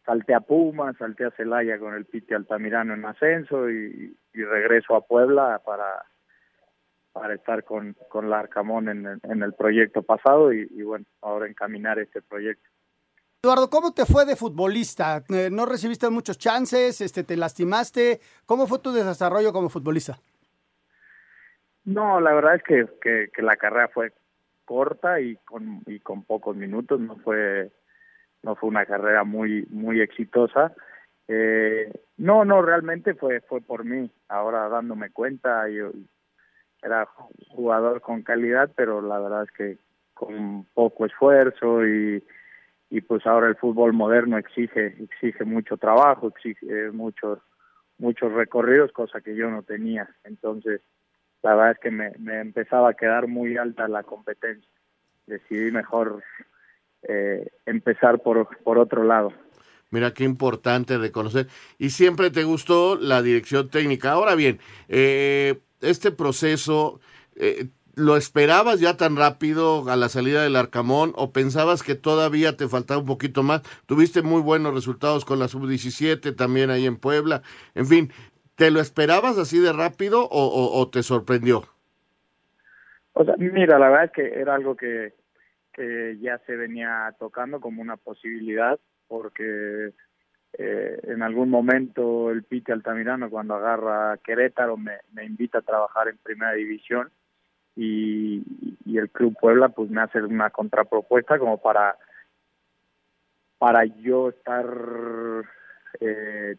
[0.04, 5.06] salté a Puma, salté a Celaya con el Piti Altamirano en ascenso y, regreso a
[5.06, 6.06] Puebla para
[7.12, 11.98] para estar con, con la Arcamón en, en el proyecto pasado y, bueno, ahora encaminar
[11.98, 12.66] este proyecto.
[13.44, 15.22] Eduardo, ¿cómo te fue de futbolista?
[15.28, 17.02] Eh, ¿No recibiste muchos chances?
[17.02, 18.20] Este, ¿Te lastimaste?
[18.46, 20.18] ¿Cómo fue tu desarrollo como futbolista?
[21.84, 24.12] No, la verdad es que, que, la carrera fue
[24.64, 27.72] corta y con, y con pocos minutos, no fue,
[28.42, 30.72] no fue una carrera muy, muy exitosa.
[31.26, 34.10] Eh, no, no, realmente fue, fue por mí.
[34.28, 35.90] Ahora dándome cuenta, yo
[36.82, 37.08] era
[37.48, 39.78] jugador con calidad, pero la verdad es que
[40.14, 42.22] con poco esfuerzo y,
[42.90, 47.40] y pues ahora el fútbol moderno exige, exige mucho trabajo, exige muchos,
[47.98, 50.08] muchos recorridos, cosa que yo no tenía.
[50.24, 50.80] Entonces,
[51.42, 54.70] la verdad es que me, empezaba a quedar muy alta la competencia.
[55.26, 56.22] Decidí mejor
[57.02, 59.32] eh, empezar por, por otro lado.
[59.92, 61.48] Mira qué importante reconocer.
[61.78, 64.12] Y siempre te gustó la dirección técnica.
[64.12, 66.98] Ahora bien, eh, este proceso,
[67.36, 72.56] eh, ¿lo esperabas ya tan rápido a la salida del Arcamón o pensabas que todavía
[72.56, 73.60] te faltaba un poquito más?
[73.84, 77.42] Tuviste muy buenos resultados con la sub-17 también ahí en Puebla.
[77.74, 78.12] En fin,
[78.56, 81.64] ¿Te lo esperabas así de rápido o, te sorprendió?
[83.14, 85.14] O sea, mira, la verdad es que era algo que,
[85.72, 89.92] que ya se venía tocando como una posibilidad, porque
[90.58, 96.18] eh, en algún momento el Pite Altamirano, cuando agarra Querétaro, me, invita a trabajar en
[96.18, 97.10] primera división
[97.74, 98.42] y,
[98.84, 101.96] y el Club Puebla pues me hace una contrapropuesta como para
[103.62, 104.66] para yo estar
[106.00, 106.56] eh,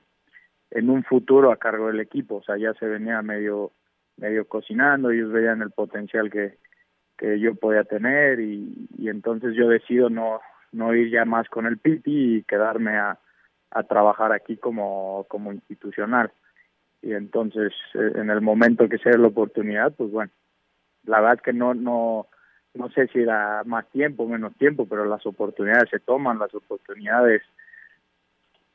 [0.73, 3.71] en un futuro a cargo del equipo, o sea, ya se venía medio
[4.17, 6.57] medio cocinando, ellos veían el potencial que,
[7.17, 10.39] que yo podía tener y, y entonces yo decido no
[10.71, 13.17] no ir ya más con el Piti y quedarme a,
[13.71, 16.31] a trabajar aquí como, como institucional.
[17.01, 20.31] Y entonces, eh, en el momento que se dé la oportunidad, pues bueno,
[21.05, 22.27] la verdad que no, no,
[22.73, 27.41] no sé si era más tiempo, menos tiempo, pero las oportunidades se toman, las oportunidades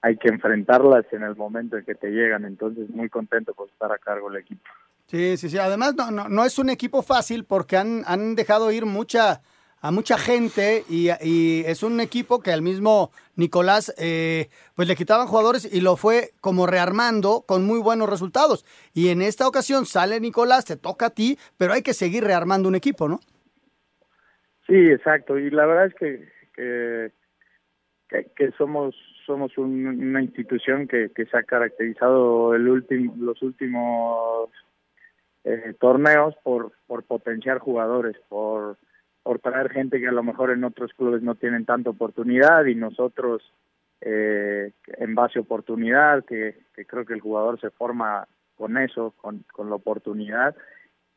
[0.02, 2.44] hay que enfrentarlas en el momento en que te llegan.
[2.44, 4.62] Entonces, muy contento por estar a cargo del equipo.
[5.06, 5.58] Sí, sí, sí.
[5.58, 9.40] Además, no, no, no es un equipo fácil porque han, han dejado ir mucha
[9.80, 14.96] a mucha gente y, y, es un equipo que al mismo Nicolás eh, pues le
[14.96, 18.64] quitaban jugadores y lo fue como rearmando con muy buenos resultados.
[18.92, 22.68] Y en esta ocasión sale Nicolás, te toca a ti, pero hay que seguir rearmando
[22.68, 23.20] un equipo, ¿no?
[24.66, 25.38] Sí, exacto.
[25.38, 27.12] Y la verdad es que, que,
[28.08, 28.94] que, que somos
[29.28, 34.50] somos un, una institución que, que se ha caracterizado el último, los últimos
[35.44, 38.78] eh, torneos por, por potenciar jugadores, por
[39.28, 42.74] por traer gente que a lo mejor en otros clubes no tienen tanta oportunidad y
[42.74, 43.42] nosotros
[44.00, 49.44] eh, en base a oportunidad, que, creo que el jugador se forma con eso, con,
[49.52, 50.56] con la oportunidad,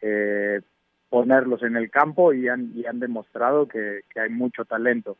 [0.02, 0.60] eh,
[1.08, 5.15] ponerlos en el campo y han, y han demostrado que hay mucho talento.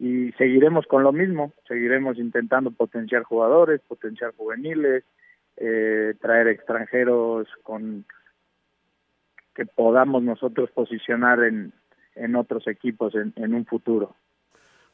[0.00, 5.04] Y seguiremos con lo mismo, seguiremos intentando potenciar jugadores, potenciar juveniles,
[5.56, 8.04] eh, traer extranjeros con
[9.54, 11.72] que podamos nosotros posicionar en,
[12.14, 14.14] en otros equipos en, en un futuro.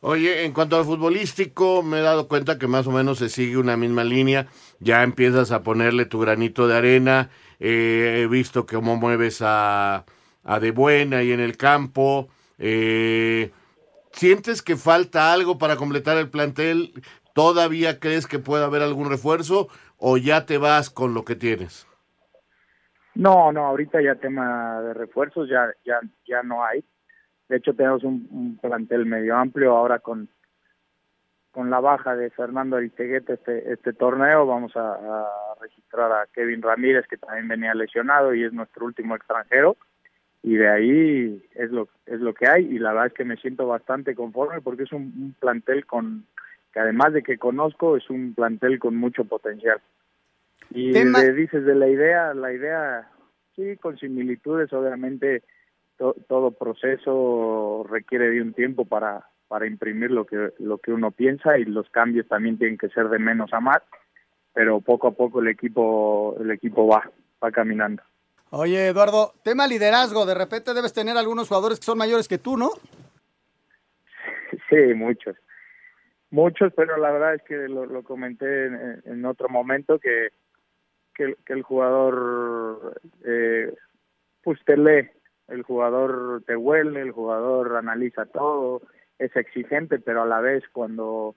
[0.01, 3.57] Oye, en cuanto al futbolístico, me he dado cuenta que más o menos se sigue
[3.57, 4.47] una misma línea.
[4.79, 7.31] Ya empiezas a ponerle tu granito de arena.
[7.59, 10.05] Eh, he visto cómo mueves a,
[10.45, 12.29] a De Buena ahí en el campo.
[12.59, 13.51] Eh,
[14.15, 16.93] ¿Sientes que falta algo para completar el plantel?
[17.35, 21.87] ¿Todavía crees que puede haber algún refuerzo o ya te vas con lo que tienes?
[23.17, 26.85] No, no, ahorita ya tema de refuerzos ya ya ya no hay.
[27.49, 30.29] De hecho, tenemos un, plantel medio amplio ahora con
[31.51, 34.47] con la baja de Fernando Aristegueta este, este torneo.
[34.47, 35.29] Vamos a,
[35.61, 39.77] registrar a Kevin Ramírez, que también venía lesionado y es nuestro último extranjero.
[40.45, 42.67] Y de ahí es lo, es lo que hay.
[42.67, 46.27] Y la verdad es que me siento bastante conforme porque es un, un plantel con
[46.73, 49.81] que además de que conozco, es un plantel con mucho potencial.
[50.71, 53.09] Y de, dices de la idea, la idea,
[53.55, 55.45] sí, con similitudes, obviamente
[55.97, 61.11] to, todo proceso requiere de un tiempo para para imprimir lo que lo que uno
[61.11, 63.83] piensa y los cambios también tienen que ser de menos a más
[64.55, 67.11] pero poco a poco el equipo el equipo va
[67.43, 68.03] va caminando
[68.57, 72.57] oye Eduardo tema liderazgo de repente debes tener algunos jugadores que son mayores que tú
[72.57, 72.71] no
[74.69, 75.37] sí muchos.
[76.31, 80.31] Muchos pero la verdad es que lo, lo comenté en, en, otro momento que
[81.15, 83.73] que, que el jugador eh,
[84.43, 85.11] pues te lee.
[85.49, 88.83] El jugador te huele, el jugador analiza todo,
[89.19, 91.37] es exigente, pero a la vez cuando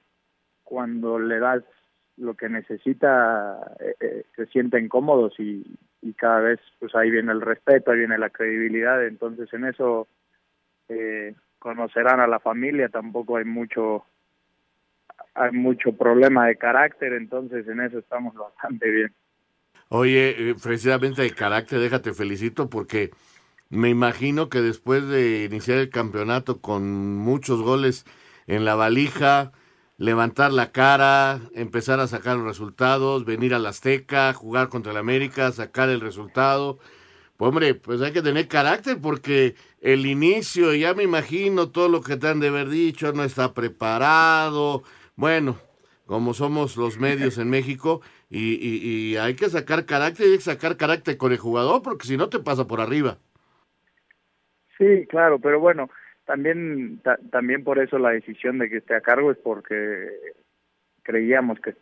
[0.63, 1.63] cuando le das
[2.17, 5.63] lo que necesita eh, eh, se sienten cómodos y,
[6.01, 10.08] y cada vez pues ahí viene el respeto, ahí viene la credibilidad, entonces en eso
[10.89, 14.06] eh, conocerán a la familia, tampoco hay mucho
[15.36, 19.13] hay mucho problema de carácter, entonces en eso estamos bastante bien.
[19.89, 23.12] Oye, precisamente de carácter, déjate felicito porque
[23.69, 28.06] me imagino que después de iniciar el campeonato con muchos goles
[28.47, 29.51] en la valija,
[29.97, 34.97] levantar la cara, empezar a sacar los resultados, venir a la Azteca, jugar contra el
[34.97, 36.77] América, sacar el resultado.
[37.36, 42.01] Pues hombre, pues hay que tener carácter porque el inicio, ya me imagino todo lo
[42.01, 44.83] que te han de haber dicho, no está preparado.
[45.15, 45.57] Bueno,
[46.05, 50.43] como somos los medios en México, y, y, y hay que sacar carácter, hay que
[50.43, 53.17] sacar carácter con el jugador porque si no te pasa por arriba.
[54.77, 55.89] Sí, claro, pero bueno,
[56.28, 60.12] también ta, también por eso la decisión de que esté a cargo es porque
[61.02, 61.74] creíamos que,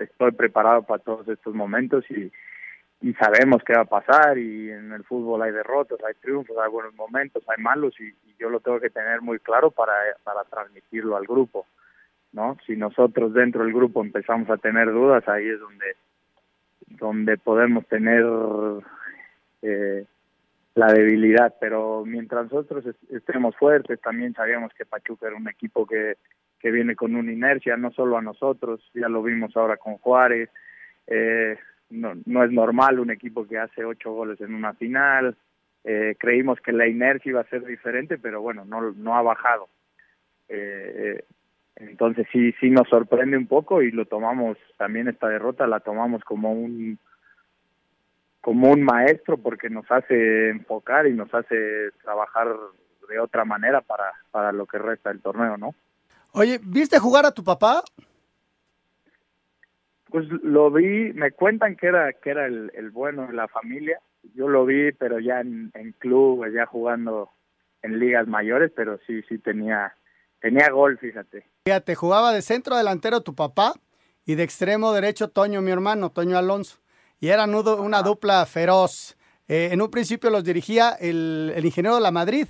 [0.00, 2.30] estoy preparado para todos estos momentos y,
[3.18, 6.94] sabemos qué va a pasar y en el fútbol hay derrotas, hay triunfos, hay buenos
[6.94, 9.92] momentos, hay malos y, y yo lo tengo que tener muy claro para,
[10.22, 11.66] para transmitirlo al grupo,
[12.32, 12.56] ¿no?
[12.66, 15.96] Si nosotros dentro del grupo empezamos a tener dudas, ahí es donde
[16.98, 18.24] donde podemos tener
[19.62, 20.04] eh,
[20.74, 26.16] la debilidad, pero mientras nosotros estemos fuertes, también sabíamos que Pachuca era un equipo que,
[26.58, 30.50] que viene con una inercia, no solo a nosotros, ya lo vimos ahora con Juárez,
[31.06, 31.56] eh,
[31.90, 35.36] no, no es normal un equipo que hace ocho goles en una final,
[35.86, 39.68] Eh, creímos que la inercia iba a ser diferente, pero bueno, no, no ha bajado.
[40.48, 41.22] Eh,
[41.76, 46.24] entonces sí, sí nos sorprende un poco y lo tomamos, también esta derrota la tomamos
[46.24, 46.98] como un
[48.44, 52.54] como un maestro porque nos hace enfocar y nos hace trabajar
[53.08, 55.74] de otra manera para, para lo que resta del torneo, ¿no?
[56.32, 57.82] Oye, ¿viste jugar a tu papá?
[60.10, 63.98] Pues lo vi, me cuentan que era que era el, el bueno de la familia.
[64.34, 67.30] Yo lo vi, pero ya en, en club, ya jugando
[67.80, 69.94] en ligas mayores, pero sí, sí tenía
[70.38, 71.46] tenía gol, fíjate.
[71.64, 73.72] Fíjate, jugaba de centro delantero tu papá
[74.26, 76.83] y de extremo derecho Toño, mi hermano, Toño Alonso.
[77.24, 79.16] Y eran una dupla feroz.
[79.48, 82.46] Eh, en un principio los dirigía el, el ingeniero de la Madrid,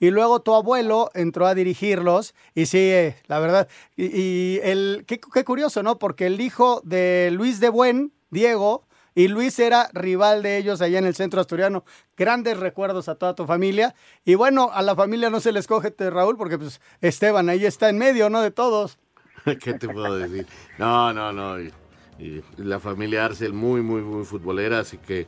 [0.00, 5.20] y luego tu abuelo entró a dirigirlos y sí, eh, la verdad, y, el, qué,
[5.20, 6.00] qué, curioso, ¿no?
[6.00, 10.98] Porque el hijo de Luis de Buen, Diego, y Luis era rival de ellos allá
[10.98, 11.84] en el centro asturiano.
[12.16, 13.94] Grandes recuerdos a toda tu familia.
[14.24, 17.90] Y bueno, a la familia no se les coge, Raúl, porque pues Esteban ahí está
[17.90, 18.42] en medio, ¿no?
[18.42, 18.98] De todos.
[19.62, 20.48] ¿Qué te puedo decir?
[20.78, 21.85] No, no, no.
[22.18, 25.26] Y, la familia Arcel muy, muy, muy futbolera, así que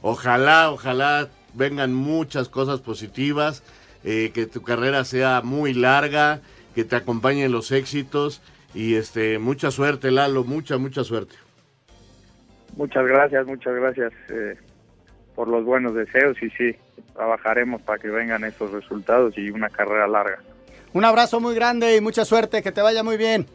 [0.00, 3.62] ojalá, ojalá vengan muchas cosas positivas
[4.04, 6.40] eh, que tu carrera sea muy larga,
[6.74, 8.42] que te acompañen los éxitos
[8.74, 11.36] y este mucha suerte, Lalo, mucha, mucha suerte.
[12.76, 14.56] Muchas gracias, muchas gracias eh,
[15.34, 16.74] por los buenos deseos y sí,
[17.14, 20.38] trabajaremos para que vengan esos resultados y una carrera larga.
[20.94, 23.46] Un abrazo muy grande y mucha suerte, que te vaya muy bien.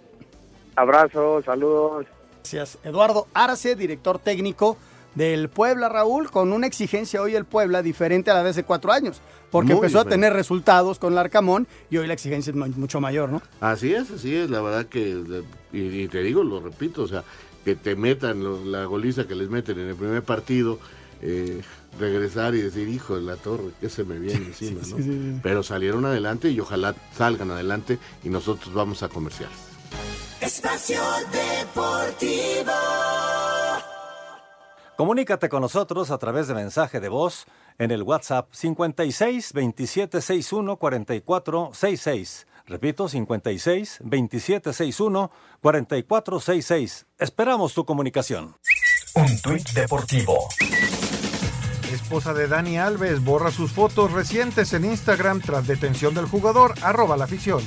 [0.76, 2.06] Abrazo, saludos.
[2.54, 2.78] Gracias.
[2.86, 4.78] Eduardo Arce, director técnico
[5.16, 8.94] del Puebla, Raúl, con una exigencia hoy el Puebla diferente a la de hace cuatro
[8.94, 9.20] años,
[9.52, 13.30] porque empezó a tener resultados con el Arcamón y hoy la exigencia es mucho mayor,
[13.30, 13.42] ¿no?
[13.60, 15.44] Así es, así es, la verdad que,
[15.74, 17.26] y, te digo, lo repito, o sea,
[17.66, 20.80] que te metan la goliza que les meten en el primer partido,
[21.22, 21.62] eh,
[22.00, 25.40] regresar y decir, hijo de la torre, que se me viene encima, ¿no?
[25.44, 29.50] Pero salieron adelante y ojalá salgan adelante y nosotros vamos a comerciar.
[30.42, 32.72] Espacio Deportivo.
[34.96, 37.46] Comunícate con nosotros a través de mensaje de voz
[37.78, 42.48] en el WhatsApp 56 27 61 44 66.
[42.66, 45.32] Repito, 56 27 61
[45.62, 47.06] 44 66.
[47.20, 48.56] Esperamos tu comunicación.
[49.16, 50.48] Un tuit deportivo.
[51.92, 56.74] Esposa de Dani Alves borra sus fotos recientes en Instagram tras detención del jugador.
[56.82, 57.62] Arroba la afición.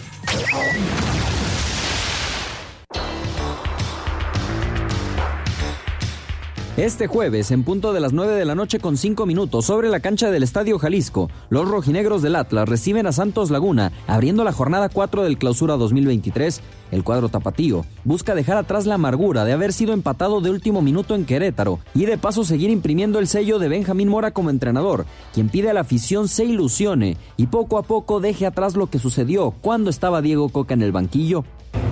[6.81, 10.01] Este jueves, en punto de las 9 de la noche con 5 minutos, sobre la
[10.01, 14.89] cancha del Estadio Jalisco, los rojinegros del Atlas reciben a Santos Laguna, abriendo la jornada
[14.89, 16.63] 4 del Clausura 2023.
[16.91, 21.15] El cuadro tapatío busca dejar atrás la amargura de haber sido empatado de último minuto
[21.15, 25.05] en Querétaro y de paso seguir imprimiendo el sello de Benjamín Mora como entrenador,
[25.35, 28.99] quien pide a la afición se ilusione y poco a poco deje atrás lo que
[28.99, 31.45] sucedió cuando estaba Diego Coca en el banquillo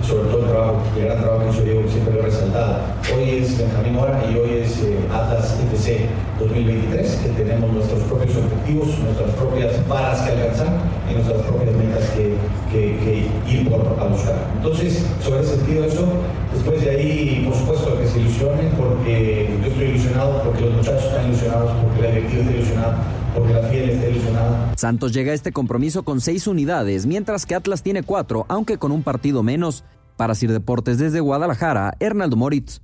[0.09, 2.18] sobre todo el trabajo, el trabajo que hizo Diego, siempre
[2.59, 6.07] Hoy es Benjamín Mora y hoy es eh, Atlas FC
[6.39, 10.67] 2023, que tenemos nuestros propios objetivos, nuestras propias varas que alcanzar
[11.09, 12.35] y nuestras propias metas que,
[12.71, 14.35] que, ir por, a buscar.
[14.57, 16.05] Entonces, sobre ese sentido, eso,
[16.53, 21.05] después de ahí, por supuesto, que se ilusionen, porque yo estoy ilusionado, porque los muchachos
[21.05, 22.97] están ilusionados, porque la directiva está ilusionada
[23.33, 24.73] porque la fiel está ilusionada.
[24.75, 28.91] Santos llega a este compromiso con seis unidades, mientras que Atlas tiene cuatro, aunque con
[28.91, 29.83] un partido menos.
[30.19, 32.81] Para Sir Deportes desde Guadalajara, Hernaldo Moritz.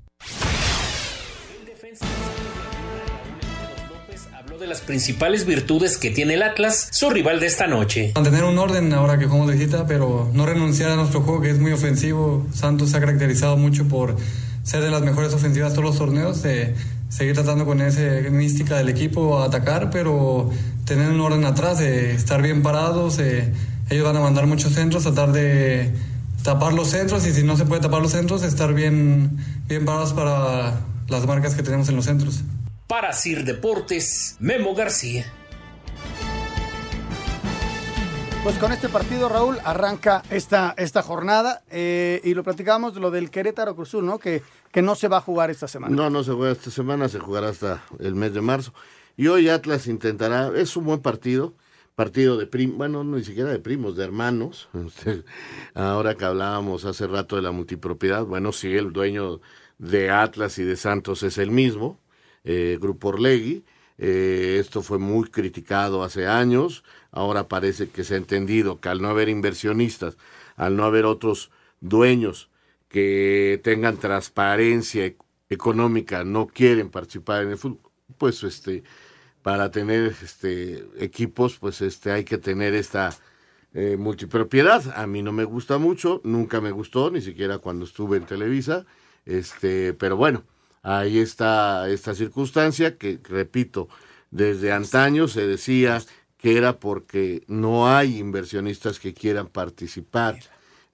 [4.31, 8.13] habló de las principales virtudes que tiene el Atlas, su rival de esta noche.
[8.15, 11.49] Mantener un orden ahora que jugamos de visita, pero no renunciar a nuestro juego que
[11.49, 12.47] es muy ofensivo.
[12.53, 14.15] Santos se ha caracterizado mucho por
[14.63, 16.73] ser de las mejores ofensivas todos los torneos, de
[17.09, 20.51] seguir tratando con esa mística del equipo a atacar, pero
[20.85, 23.19] tener un orden atrás, de estar bien parados.
[23.19, 25.91] ellos van a mandar muchos centros, tratar de
[26.45, 29.35] tapar los centros y si no se puede tapar los centros, estar bien,
[29.67, 30.79] bien parados para
[31.09, 32.41] las marcas que tenemos en los centros.
[32.85, 35.25] Para Sir Deportes, Memo García.
[38.43, 43.09] Pues con este partido, Raúl, arranca esta, esta jornada eh, y lo platicamos de lo
[43.09, 44.19] del Querétaro Cruzul, ¿no?
[44.19, 45.95] Que, que no se va a jugar esta semana.
[45.95, 48.71] No, no se juega esta semana, se jugará hasta el mes de marzo.
[49.17, 51.55] Y hoy Atlas intentará, es un buen partido,
[51.95, 54.69] partido de primos, bueno, ni siquiera de primos, de hermanos.
[55.73, 59.41] Ahora que hablábamos hace rato de la multipropiedad, bueno, sí, el dueño
[59.77, 61.99] de Atlas y de Santos es el mismo,
[62.43, 63.63] eh, Grupo Orlegui.
[63.97, 69.01] Eh, esto fue muy criticado hace años, ahora parece que se ha entendido que al
[69.01, 70.17] no haber inversionistas,
[70.57, 72.49] al no haber otros dueños
[72.89, 75.13] que tengan transparencia
[75.49, 77.79] económica, no quieren participar en el fútbol,
[78.17, 78.83] pues este
[79.45, 83.15] para tener este equipos, pues este hay que tener esta
[83.75, 84.81] eh, multipropiedad.
[84.97, 88.87] A mí no me gusta mucho, nunca me gustó, ni siquiera cuando estuve en Televisa.
[89.23, 90.41] Este, pero bueno,
[90.81, 93.87] ahí está esta circunstancia que, repito,
[94.31, 96.01] desde antaño se decía
[96.39, 100.39] que era porque no hay inversionistas que quieran participar.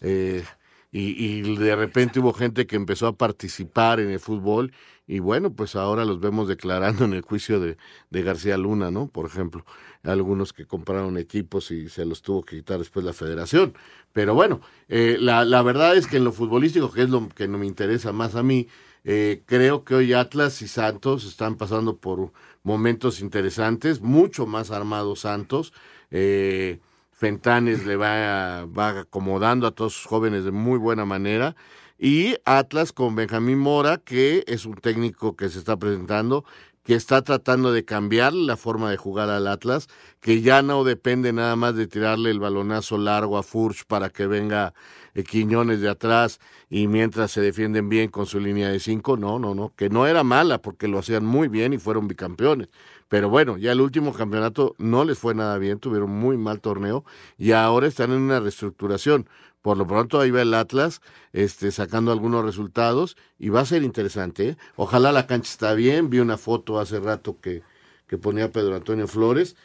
[0.02, 0.44] Eh,
[0.92, 4.74] y, y, de repente hubo gente que empezó a participar en el fútbol
[5.12, 7.76] y bueno, pues ahora los vemos declarando en el juicio de,
[8.12, 9.08] de García Luna, ¿no?
[9.08, 9.66] Por ejemplo,
[10.04, 13.74] algunos que compraron equipos y se los tuvo que quitar después la federación.
[14.14, 17.50] Pero bueno, eh, la, la verdad es que en lo futbolístico, que es lo que
[17.50, 18.70] no me interesa más a mí,
[19.04, 22.32] eh, creo que hoy Atlas y Santos están pasando por
[22.64, 25.74] momentos interesantes, mucho más armados Santos.
[26.10, 26.80] Eh,
[27.12, 31.58] Fentanes le va, va acomodando a todos sus jóvenes de muy buena manera.
[32.04, 36.44] Y Atlas con Benjamín Mora, que es un técnico que se está presentando,
[36.84, 39.88] que está tratando de cambiar la forma de jugar al Atlas,
[40.20, 44.26] que ya no depende nada más de tirarle el balonazo largo a Furch para que
[44.26, 44.74] venga
[45.14, 46.40] eh, Quiñones de atrás
[46.72, 50.08] y mientras se defienden bien con su línea de cinco, no, no, no, que no
[50.08, 52.70] era mala porque lo hacían muy bien y fueron bicampeones.
[53.10, 57.04] Pero bueno, ya el último campeonato no les fue nada bien, tuvieron muy mal torneo
[57.38, 59.28] y ahora están en una reestructuración.
[59.62, 61.02] Por lo pronto ahí va el Atlas
[61.34, 64.50] este, sacando algunos resultados y va a ser interesante.
[64.50, 64.58] ¿eh?
[64.76, 66.10] Ojalá la cancha está bien.
[66.10, 67.62] Vi una foto hace rato que,
[68.08, 69.56] que ponía Pedro Antonio Flores.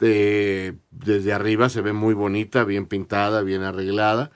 [0.00, 4.32] Eh, desde arriba se ve muy bonita, bien pintada, bien arreglada.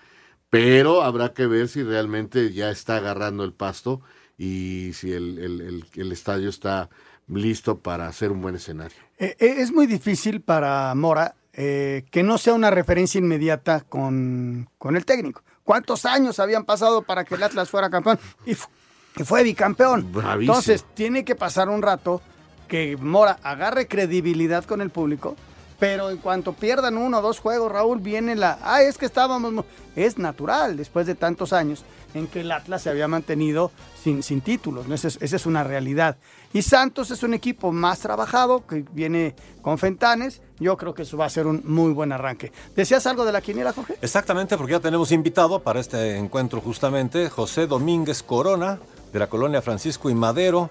[0.50, 4.00] Pero habrá que ver si realmente ya está agarrando el pasto
[4.38, 6.88] y si el, el, el, estadio está
[7.26, 8.96] listo para hacer un buen escenario.
[9.18, 14.94] Eh, es muy difícil para Mora eh, que no sea una referencia inmediata con, con,
[14.94, 15.42] el técnico.
[15.64, 18.16] ¿Cuántos años habían pasado para que el Atlas fuera campeón?
[18.46, 20.12] Y, y fue bicampeón.
[20.12, 20.52] Bravísimo.
[20.52, 22.22] Entonces, tiene que pasar un rato
[22.68, 25.34] que Mora agarre credibilidad con el público,
[25.80, 28.60] pero en cuanto pierdan uno o dos juegos, Raúl, viene la...
[28.62, 29.64] Ah, es que estábamos...
[29.96, 31.84] Es natural, después de tantos años,
[32.14, 33.70] en que el Atlas se había mantenido
[34.02, 34.94] sin, sin títulos, ¿no?
[34.94, 36.16] Esa es, esa es una realidad.
[36.52, 40.40] Y Santos es un equipo más trabajado, que viene con Fentanes.
[40.58, 42.52] Yo creo que eso va a ser un muy buen arranque.
[42.74, 43.96] ¿Decías algo de la quiniela, Jorge?
[44.00, 48.78] Exactamente, porque ya tenemos invitado para este encuentro justamente José Domínguez Corona,
[49.12, 50.70] de la colonia Francisco y Madero.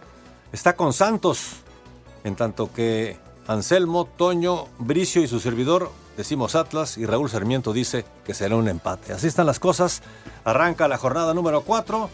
[0.51, 1.57] Está con Santos,
[2.23, 3.17] en tanto que
[3.47, 8.67] Anselmo, Toño, Bricio y su servidor decimos Atlas y Raúl Sarmiento dice que será un
[8.67, 9.13] empate.
[9.13, 10.01] Así están las cosas.
[10.43, 12.09] Arranca la jornada número 4.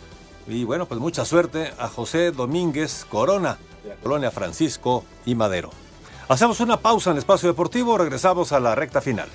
[0.48, 5.72] Y bueno, pues mucha suerte a José Domínguez Corona, de la colonia Francisco y Madero.
[6.28, 9.30] Hacemos una pausa en el espacio deportivo, regresamos a la recta final.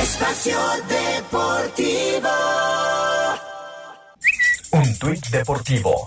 [0.00, 2.28] Espacio Deportivo.
[4.72, 6.06] Un tuit deportivo.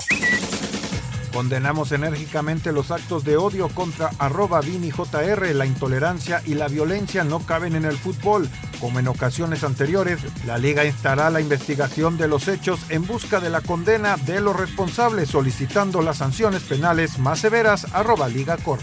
[1.34, 5.56] Condenamos enérgicamente los actos de odio contra arroba ViniJR.
[5.56, 8.50] La intolerancia y la violencia no caben en el fútbol.
[8.80, 13.50] Como en ocasiones anteriores, la liga instará la investigación de los hechos en busca de
[13.50, 17.94] la condena de los responsables, solicitando las sanciones penales más severas.
[17.94, 18.82] Arroba Liga Corp.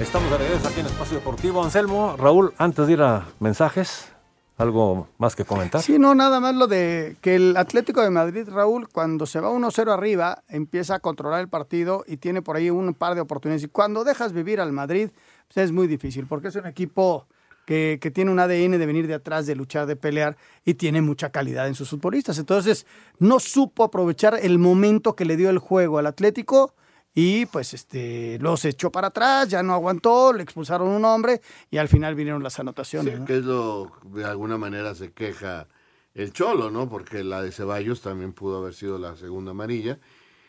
[0.00, 1.64] Estamos de regreso aquí en Espacio Deportivo.
[1.64, 4.12] Anselmo, Raúl, antes de ir a mensajes,
[4.58, 5.80] ¿Algo más que comentar?
[5.80, 9.52] Sí, no, nada más lo de que el Atlético de Madrid, Raúl, cuando se va
[9.52, 13.62] 1-0 arriba, empieza a controlar el partido y tiene por ahí un par de oportunidades.
[13.62, 15.10] Y cuando dejas vivir al Madrid,
[15.46, 17.28] pues es muy difícil, porque es un equipo
[17.66, 21.02] que, que, tiene un ADN de venir de atrás, de luchar, de pelear y tiene
[21.02, 22.36] mucha calidad en sus futbolistas.
[22.40, 22.84] Entonces,
[23.20, 26.74] no supo aprovechar el momento que le dio el juego al Atlético
[27.14, 31.40] y pues este los echó para atrás, ya no aguantó, le expulsaron un hombre
[31.70, 33.14] y al final vinieron las anotaciones.
[33.14, 33.26] Sí, ¿no?
[33.26, 35.66] que es lo de alguna manera se queja
[36.14, 36.88] el Cholo, ¿no?
[36.88, 39.98] Porque la de Ceballos también pudo haber sido la segunda amarilla.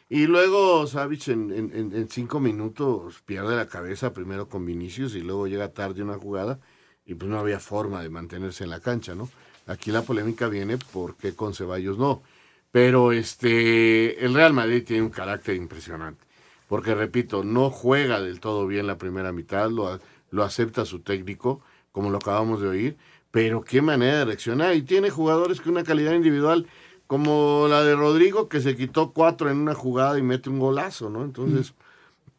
[0.10, 5.22] Y luego Savic en, en, en, cinco minutos pierde la cabeza primero con Vinicius y
[5.22, 6.60] luego llega tarde una jugada
[7.06, 9.30] y pues no había forma de mantenerse en la cancha, ¿no?
[9.68, 12.24] Aquí la polémica viene porque con Ceballos no.
[12.72, 16.29] Pero este el Real Madrid tiene un carácter impresionante
[16.70, 20.00] porque repito, no juega del todo bien la primera mitad, lo,
[20.30, 21.62] lo acepta su técnico,
[21.92, 22.98] como lo acabamos de oír,
[23.32, 24.76] pero qué manera de reaccionar.
[24.76, 26.68] Y tiene jugadores con una calidad individual
[27.08, 31.10] como la de Rodrigo, que se quitó cuatro en una jugada y mete un golazo,
[31.10, 31.24] ¿no?
[31.24, 31.74] Entonces,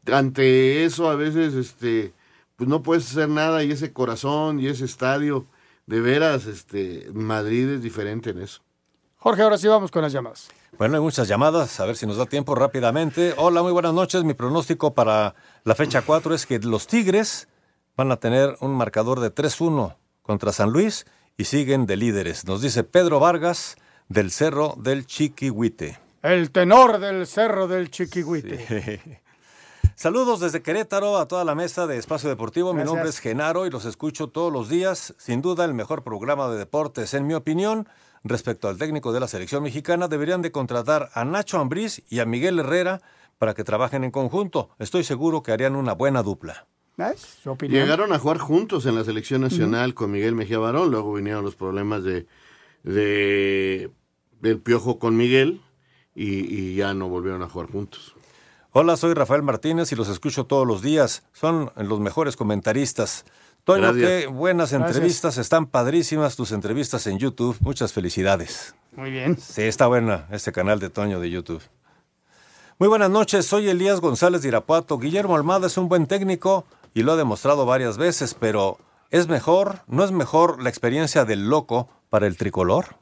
[0.07, 0.13] mm.
[0.13, 2.13] ante eso a veces, este,
[2.55, 5.45] pues no puedes hacer nada y ese corazón y ese estadio,
[5.87, 8.63] de veras, este, Madrid es diferente en eso.
[9.17, 10.49] Jorge, ahora sí vamos con las llamadas.
[10.81, 13.35] Bueno, hay muchas llamadas, a ver si nos da tiempo rápidamente.
[13.37, 14.25] Hola, muy buenas noches.
[14.25, 17.49] Mi pronóstico para la fecha 4 es que los Tigres
[17.99, 21.05] van a tener un marcador de 3-1 contra San Luis
[21.37, 22.47] y siguen de líderes.
[22.47, 23.77] Nos dice Pedro Vargas
[24.09, 25.99] del Cerro del Chiquihuite.
[26.23, 29.03] El tenor del cerro del Chiquihuite.
[29.97, 32.73] Saludos desde Querétaro a toda la mesa de Espacio Deportivo.
[32.73, 35.13] Mi nombre es Genaro y los escucho todos los días.
[35.19, 37.87] Sin duda el mejor programa de deportes, en mi opinión.
[38.23, 42.27] Respecto al técnico de la selección mexicana, deberían de contratar a Nacho Ambriz y a
[42.27, 43.01] Miguel Herrera
[43.39, 44.71] para que trabajen en conjunto.
[44.79, 46.67] Estoy seguro que harían una buena dupla.
[46.99, 47.39] ¿Ves?
[47.43, 47.81] Su opinión.
[47.83, 51.57] Llegaron a jugar juntos en la selección nacional con Miguel Mejía Barón, luego vinieron los
[51.57, 52.27] problemas de,
[52.83, 53.91] de
[54.41, 55.63] del piojo con Miguel
[56.15, 58.15] y, y ya no volvieron a jugar juntos.
[58.73, 61.25] Hola, soy Rafael Martínez y los escucho todos los días.
[61.33, 63.25] Son los mejores comentaristas.
[63.71, 64.11] Toño, Gracias.
[64.23, 64.97] qué buenas Gracias.
[64.97, 65.39] entrevistas.
[65.39, 67.57] Están padrísimas tus entrevistas en YouTube.
[67.61, 68.75] Muchas felicidades.
[68.97, 69.39] Muy bien.
[69.39, 71.63] Sí, está buena este canal de Toño de YouTube.
[72.81, 74.99] Muy buenas noches, soy Elías González de Irapuato.
[74.99, 76.65] Guillermo Almada es un buen técnico
[76.95, 78.79] y lo ha demostrado varias veces, pero
[79.11, 82.97] ¿es mejor, no es mejor la experiencia del loco para el tricolor?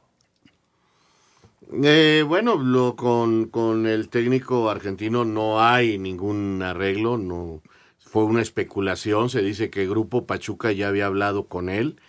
[1.83, 7.61] Eh, bueno, lo, con, con el técnico argentino no hay ningún arreglo, no
[8.09, 12.01] fue una especulación, se dice que Grupo Pachuca ya había hablado con él,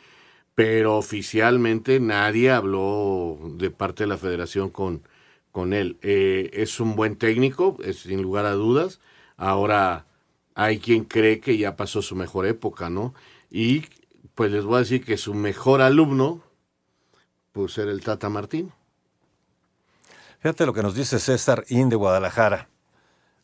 [0.54, 5.02] pero oficialmente nadie habló de parte de la federación con,
[5.52, 5.98] con él.
[6.00, 9.00] Eh, es un buen técnico, sin lugar a dudas.
[9.36, 10.06] Ahora
[10.54, 13.14] hay quien cree que ya pasó su mejor época, ¿no?
[13.50, 13.84] Y
[14.34, 16.42] pues les voy a decir que su mejor alumno,
[17.52, 18.72] pues era el Tata Martín.
[20.38, 22.70] Fíjate lo que nos dice César In de Guadalajara.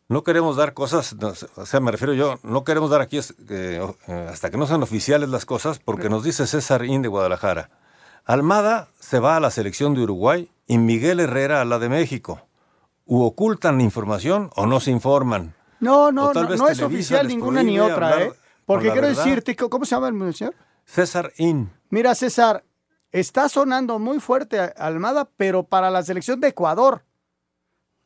[0.08, 1.16] No queremos dar cosas,
[1.56, 3.94] o sea, me refiero yo, no queremos dar aquí eh,
[4.28, 7.70] hasta que no sean oficiales las cosas, porque nos dice César In de Guadalajara.
[8.24, 12.40] Almada se va a la selección de Uruguay y Miguel Herrera a la de México.
[13.04, 15.54] ¿U ocultan información o no se informan?
[15.80, 18.32] No, no, no, es oficial ninguna ni otra, ¿eh?
[18.64, 19.24] Porque la quiero verdad.
[19.24, 20.54] decirte, ¿cómo se llama el señor?
[20.84, 21.72] César In.
[21.90, 22.64] Mira, César,
[23.12, 27.04] está sonando muy fuerte Almada, pero para la selección de Ecuador.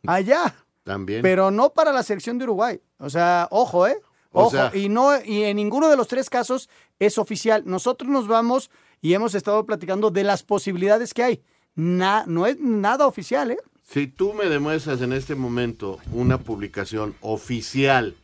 [0.06, 0.54] Allá.
[0.84, 1.22] También.
[1.22, 2.80] Pero no para la selección de Uruguay.
[2.98, 3.96] O sea, ojo, ¿eh?
[4.32, 4.50] O Ojo.
[4.50, 6.68] sea- y, no, y en ninguno de los tres casos
[6.98, 7.62] es oficial.
[7.66, 8.70] Nosotros nos vamos
[9.00, 11.42] y hemos estado platicando de las posibilidades que hay.
[11.74, 13.58] Na- no es nada oficial, ¿eh?
[13.88, 18.14] Si tú me demuestras en este momento una publicación oficial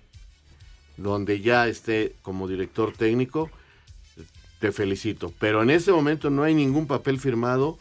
[0.97, 3.51] donde ya esté como director técnico,
[4.61, 5.33] te felicito.
[5.39, 7.79] Pero en este momento no hay ningún papel firmado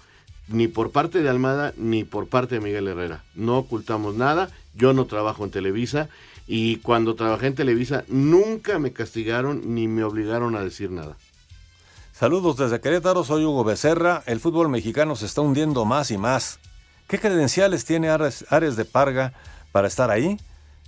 [0.48, 3.24] ni por parte de Almada ni por parte de Miguel Herrera.
[3.34, 4.50] No ocultamos nada.
[4.76, 6.10] Yo no trabajo en Televisa
[6.48, 11.18] y cuando trabajé en Televisa nunca me castigaron ni me obligaron a decir nada.
[12.14, 14.24] Saludos desde Querétaro, soy Hugo Becerra.
[14.26, 16.60] El fútbol mexicano se está hundiendo más y más.
[17.08, 19.34] ¿Qué credenciales tiene Ares, de Parga
[19.72, 20.38] para estar ahí?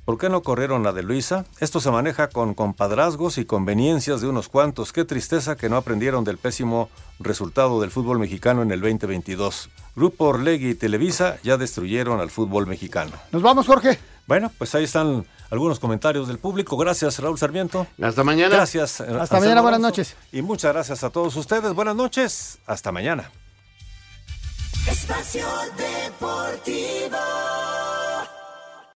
[0.08, 1.44] ¿Por qué no corrieron a de Luisa?
[1.60, 4.94] Esto se maneja con compadrazgos y conveniencias de unos cuantos.
[4.94, 6.90] Qué tristeza que no aprendieron del pésimo
[7.20, 9.70] resultado del fútbol mexicano en el 2022.
[9.98, 13.12] Grupo Orlegui y Televisa ya destruyeron al fútbol mexicano.
[13.34, 14.00] Nos vamos, Jorge.
[14.28, 16.78] Bueno, pues ahí están algunos comentarios del público.
[16.78, 17.86] Gracias, Raúl Sarmiento.
[18.02, 18.56] Hasta mañana.
[18.56, 19.02] Gracias.
[19.02, 20.16] eh, Hasta Anselmo mañana, buenas noches.
[20.32, 21.74] Y muchas gracias a todos ustedes.
[21.74, 22.60] Buenas noches.
[22.66, 23.30] Hasta mañana.
[24.90, 25.46] Espacio
[25.76, 27.18] Deportivo.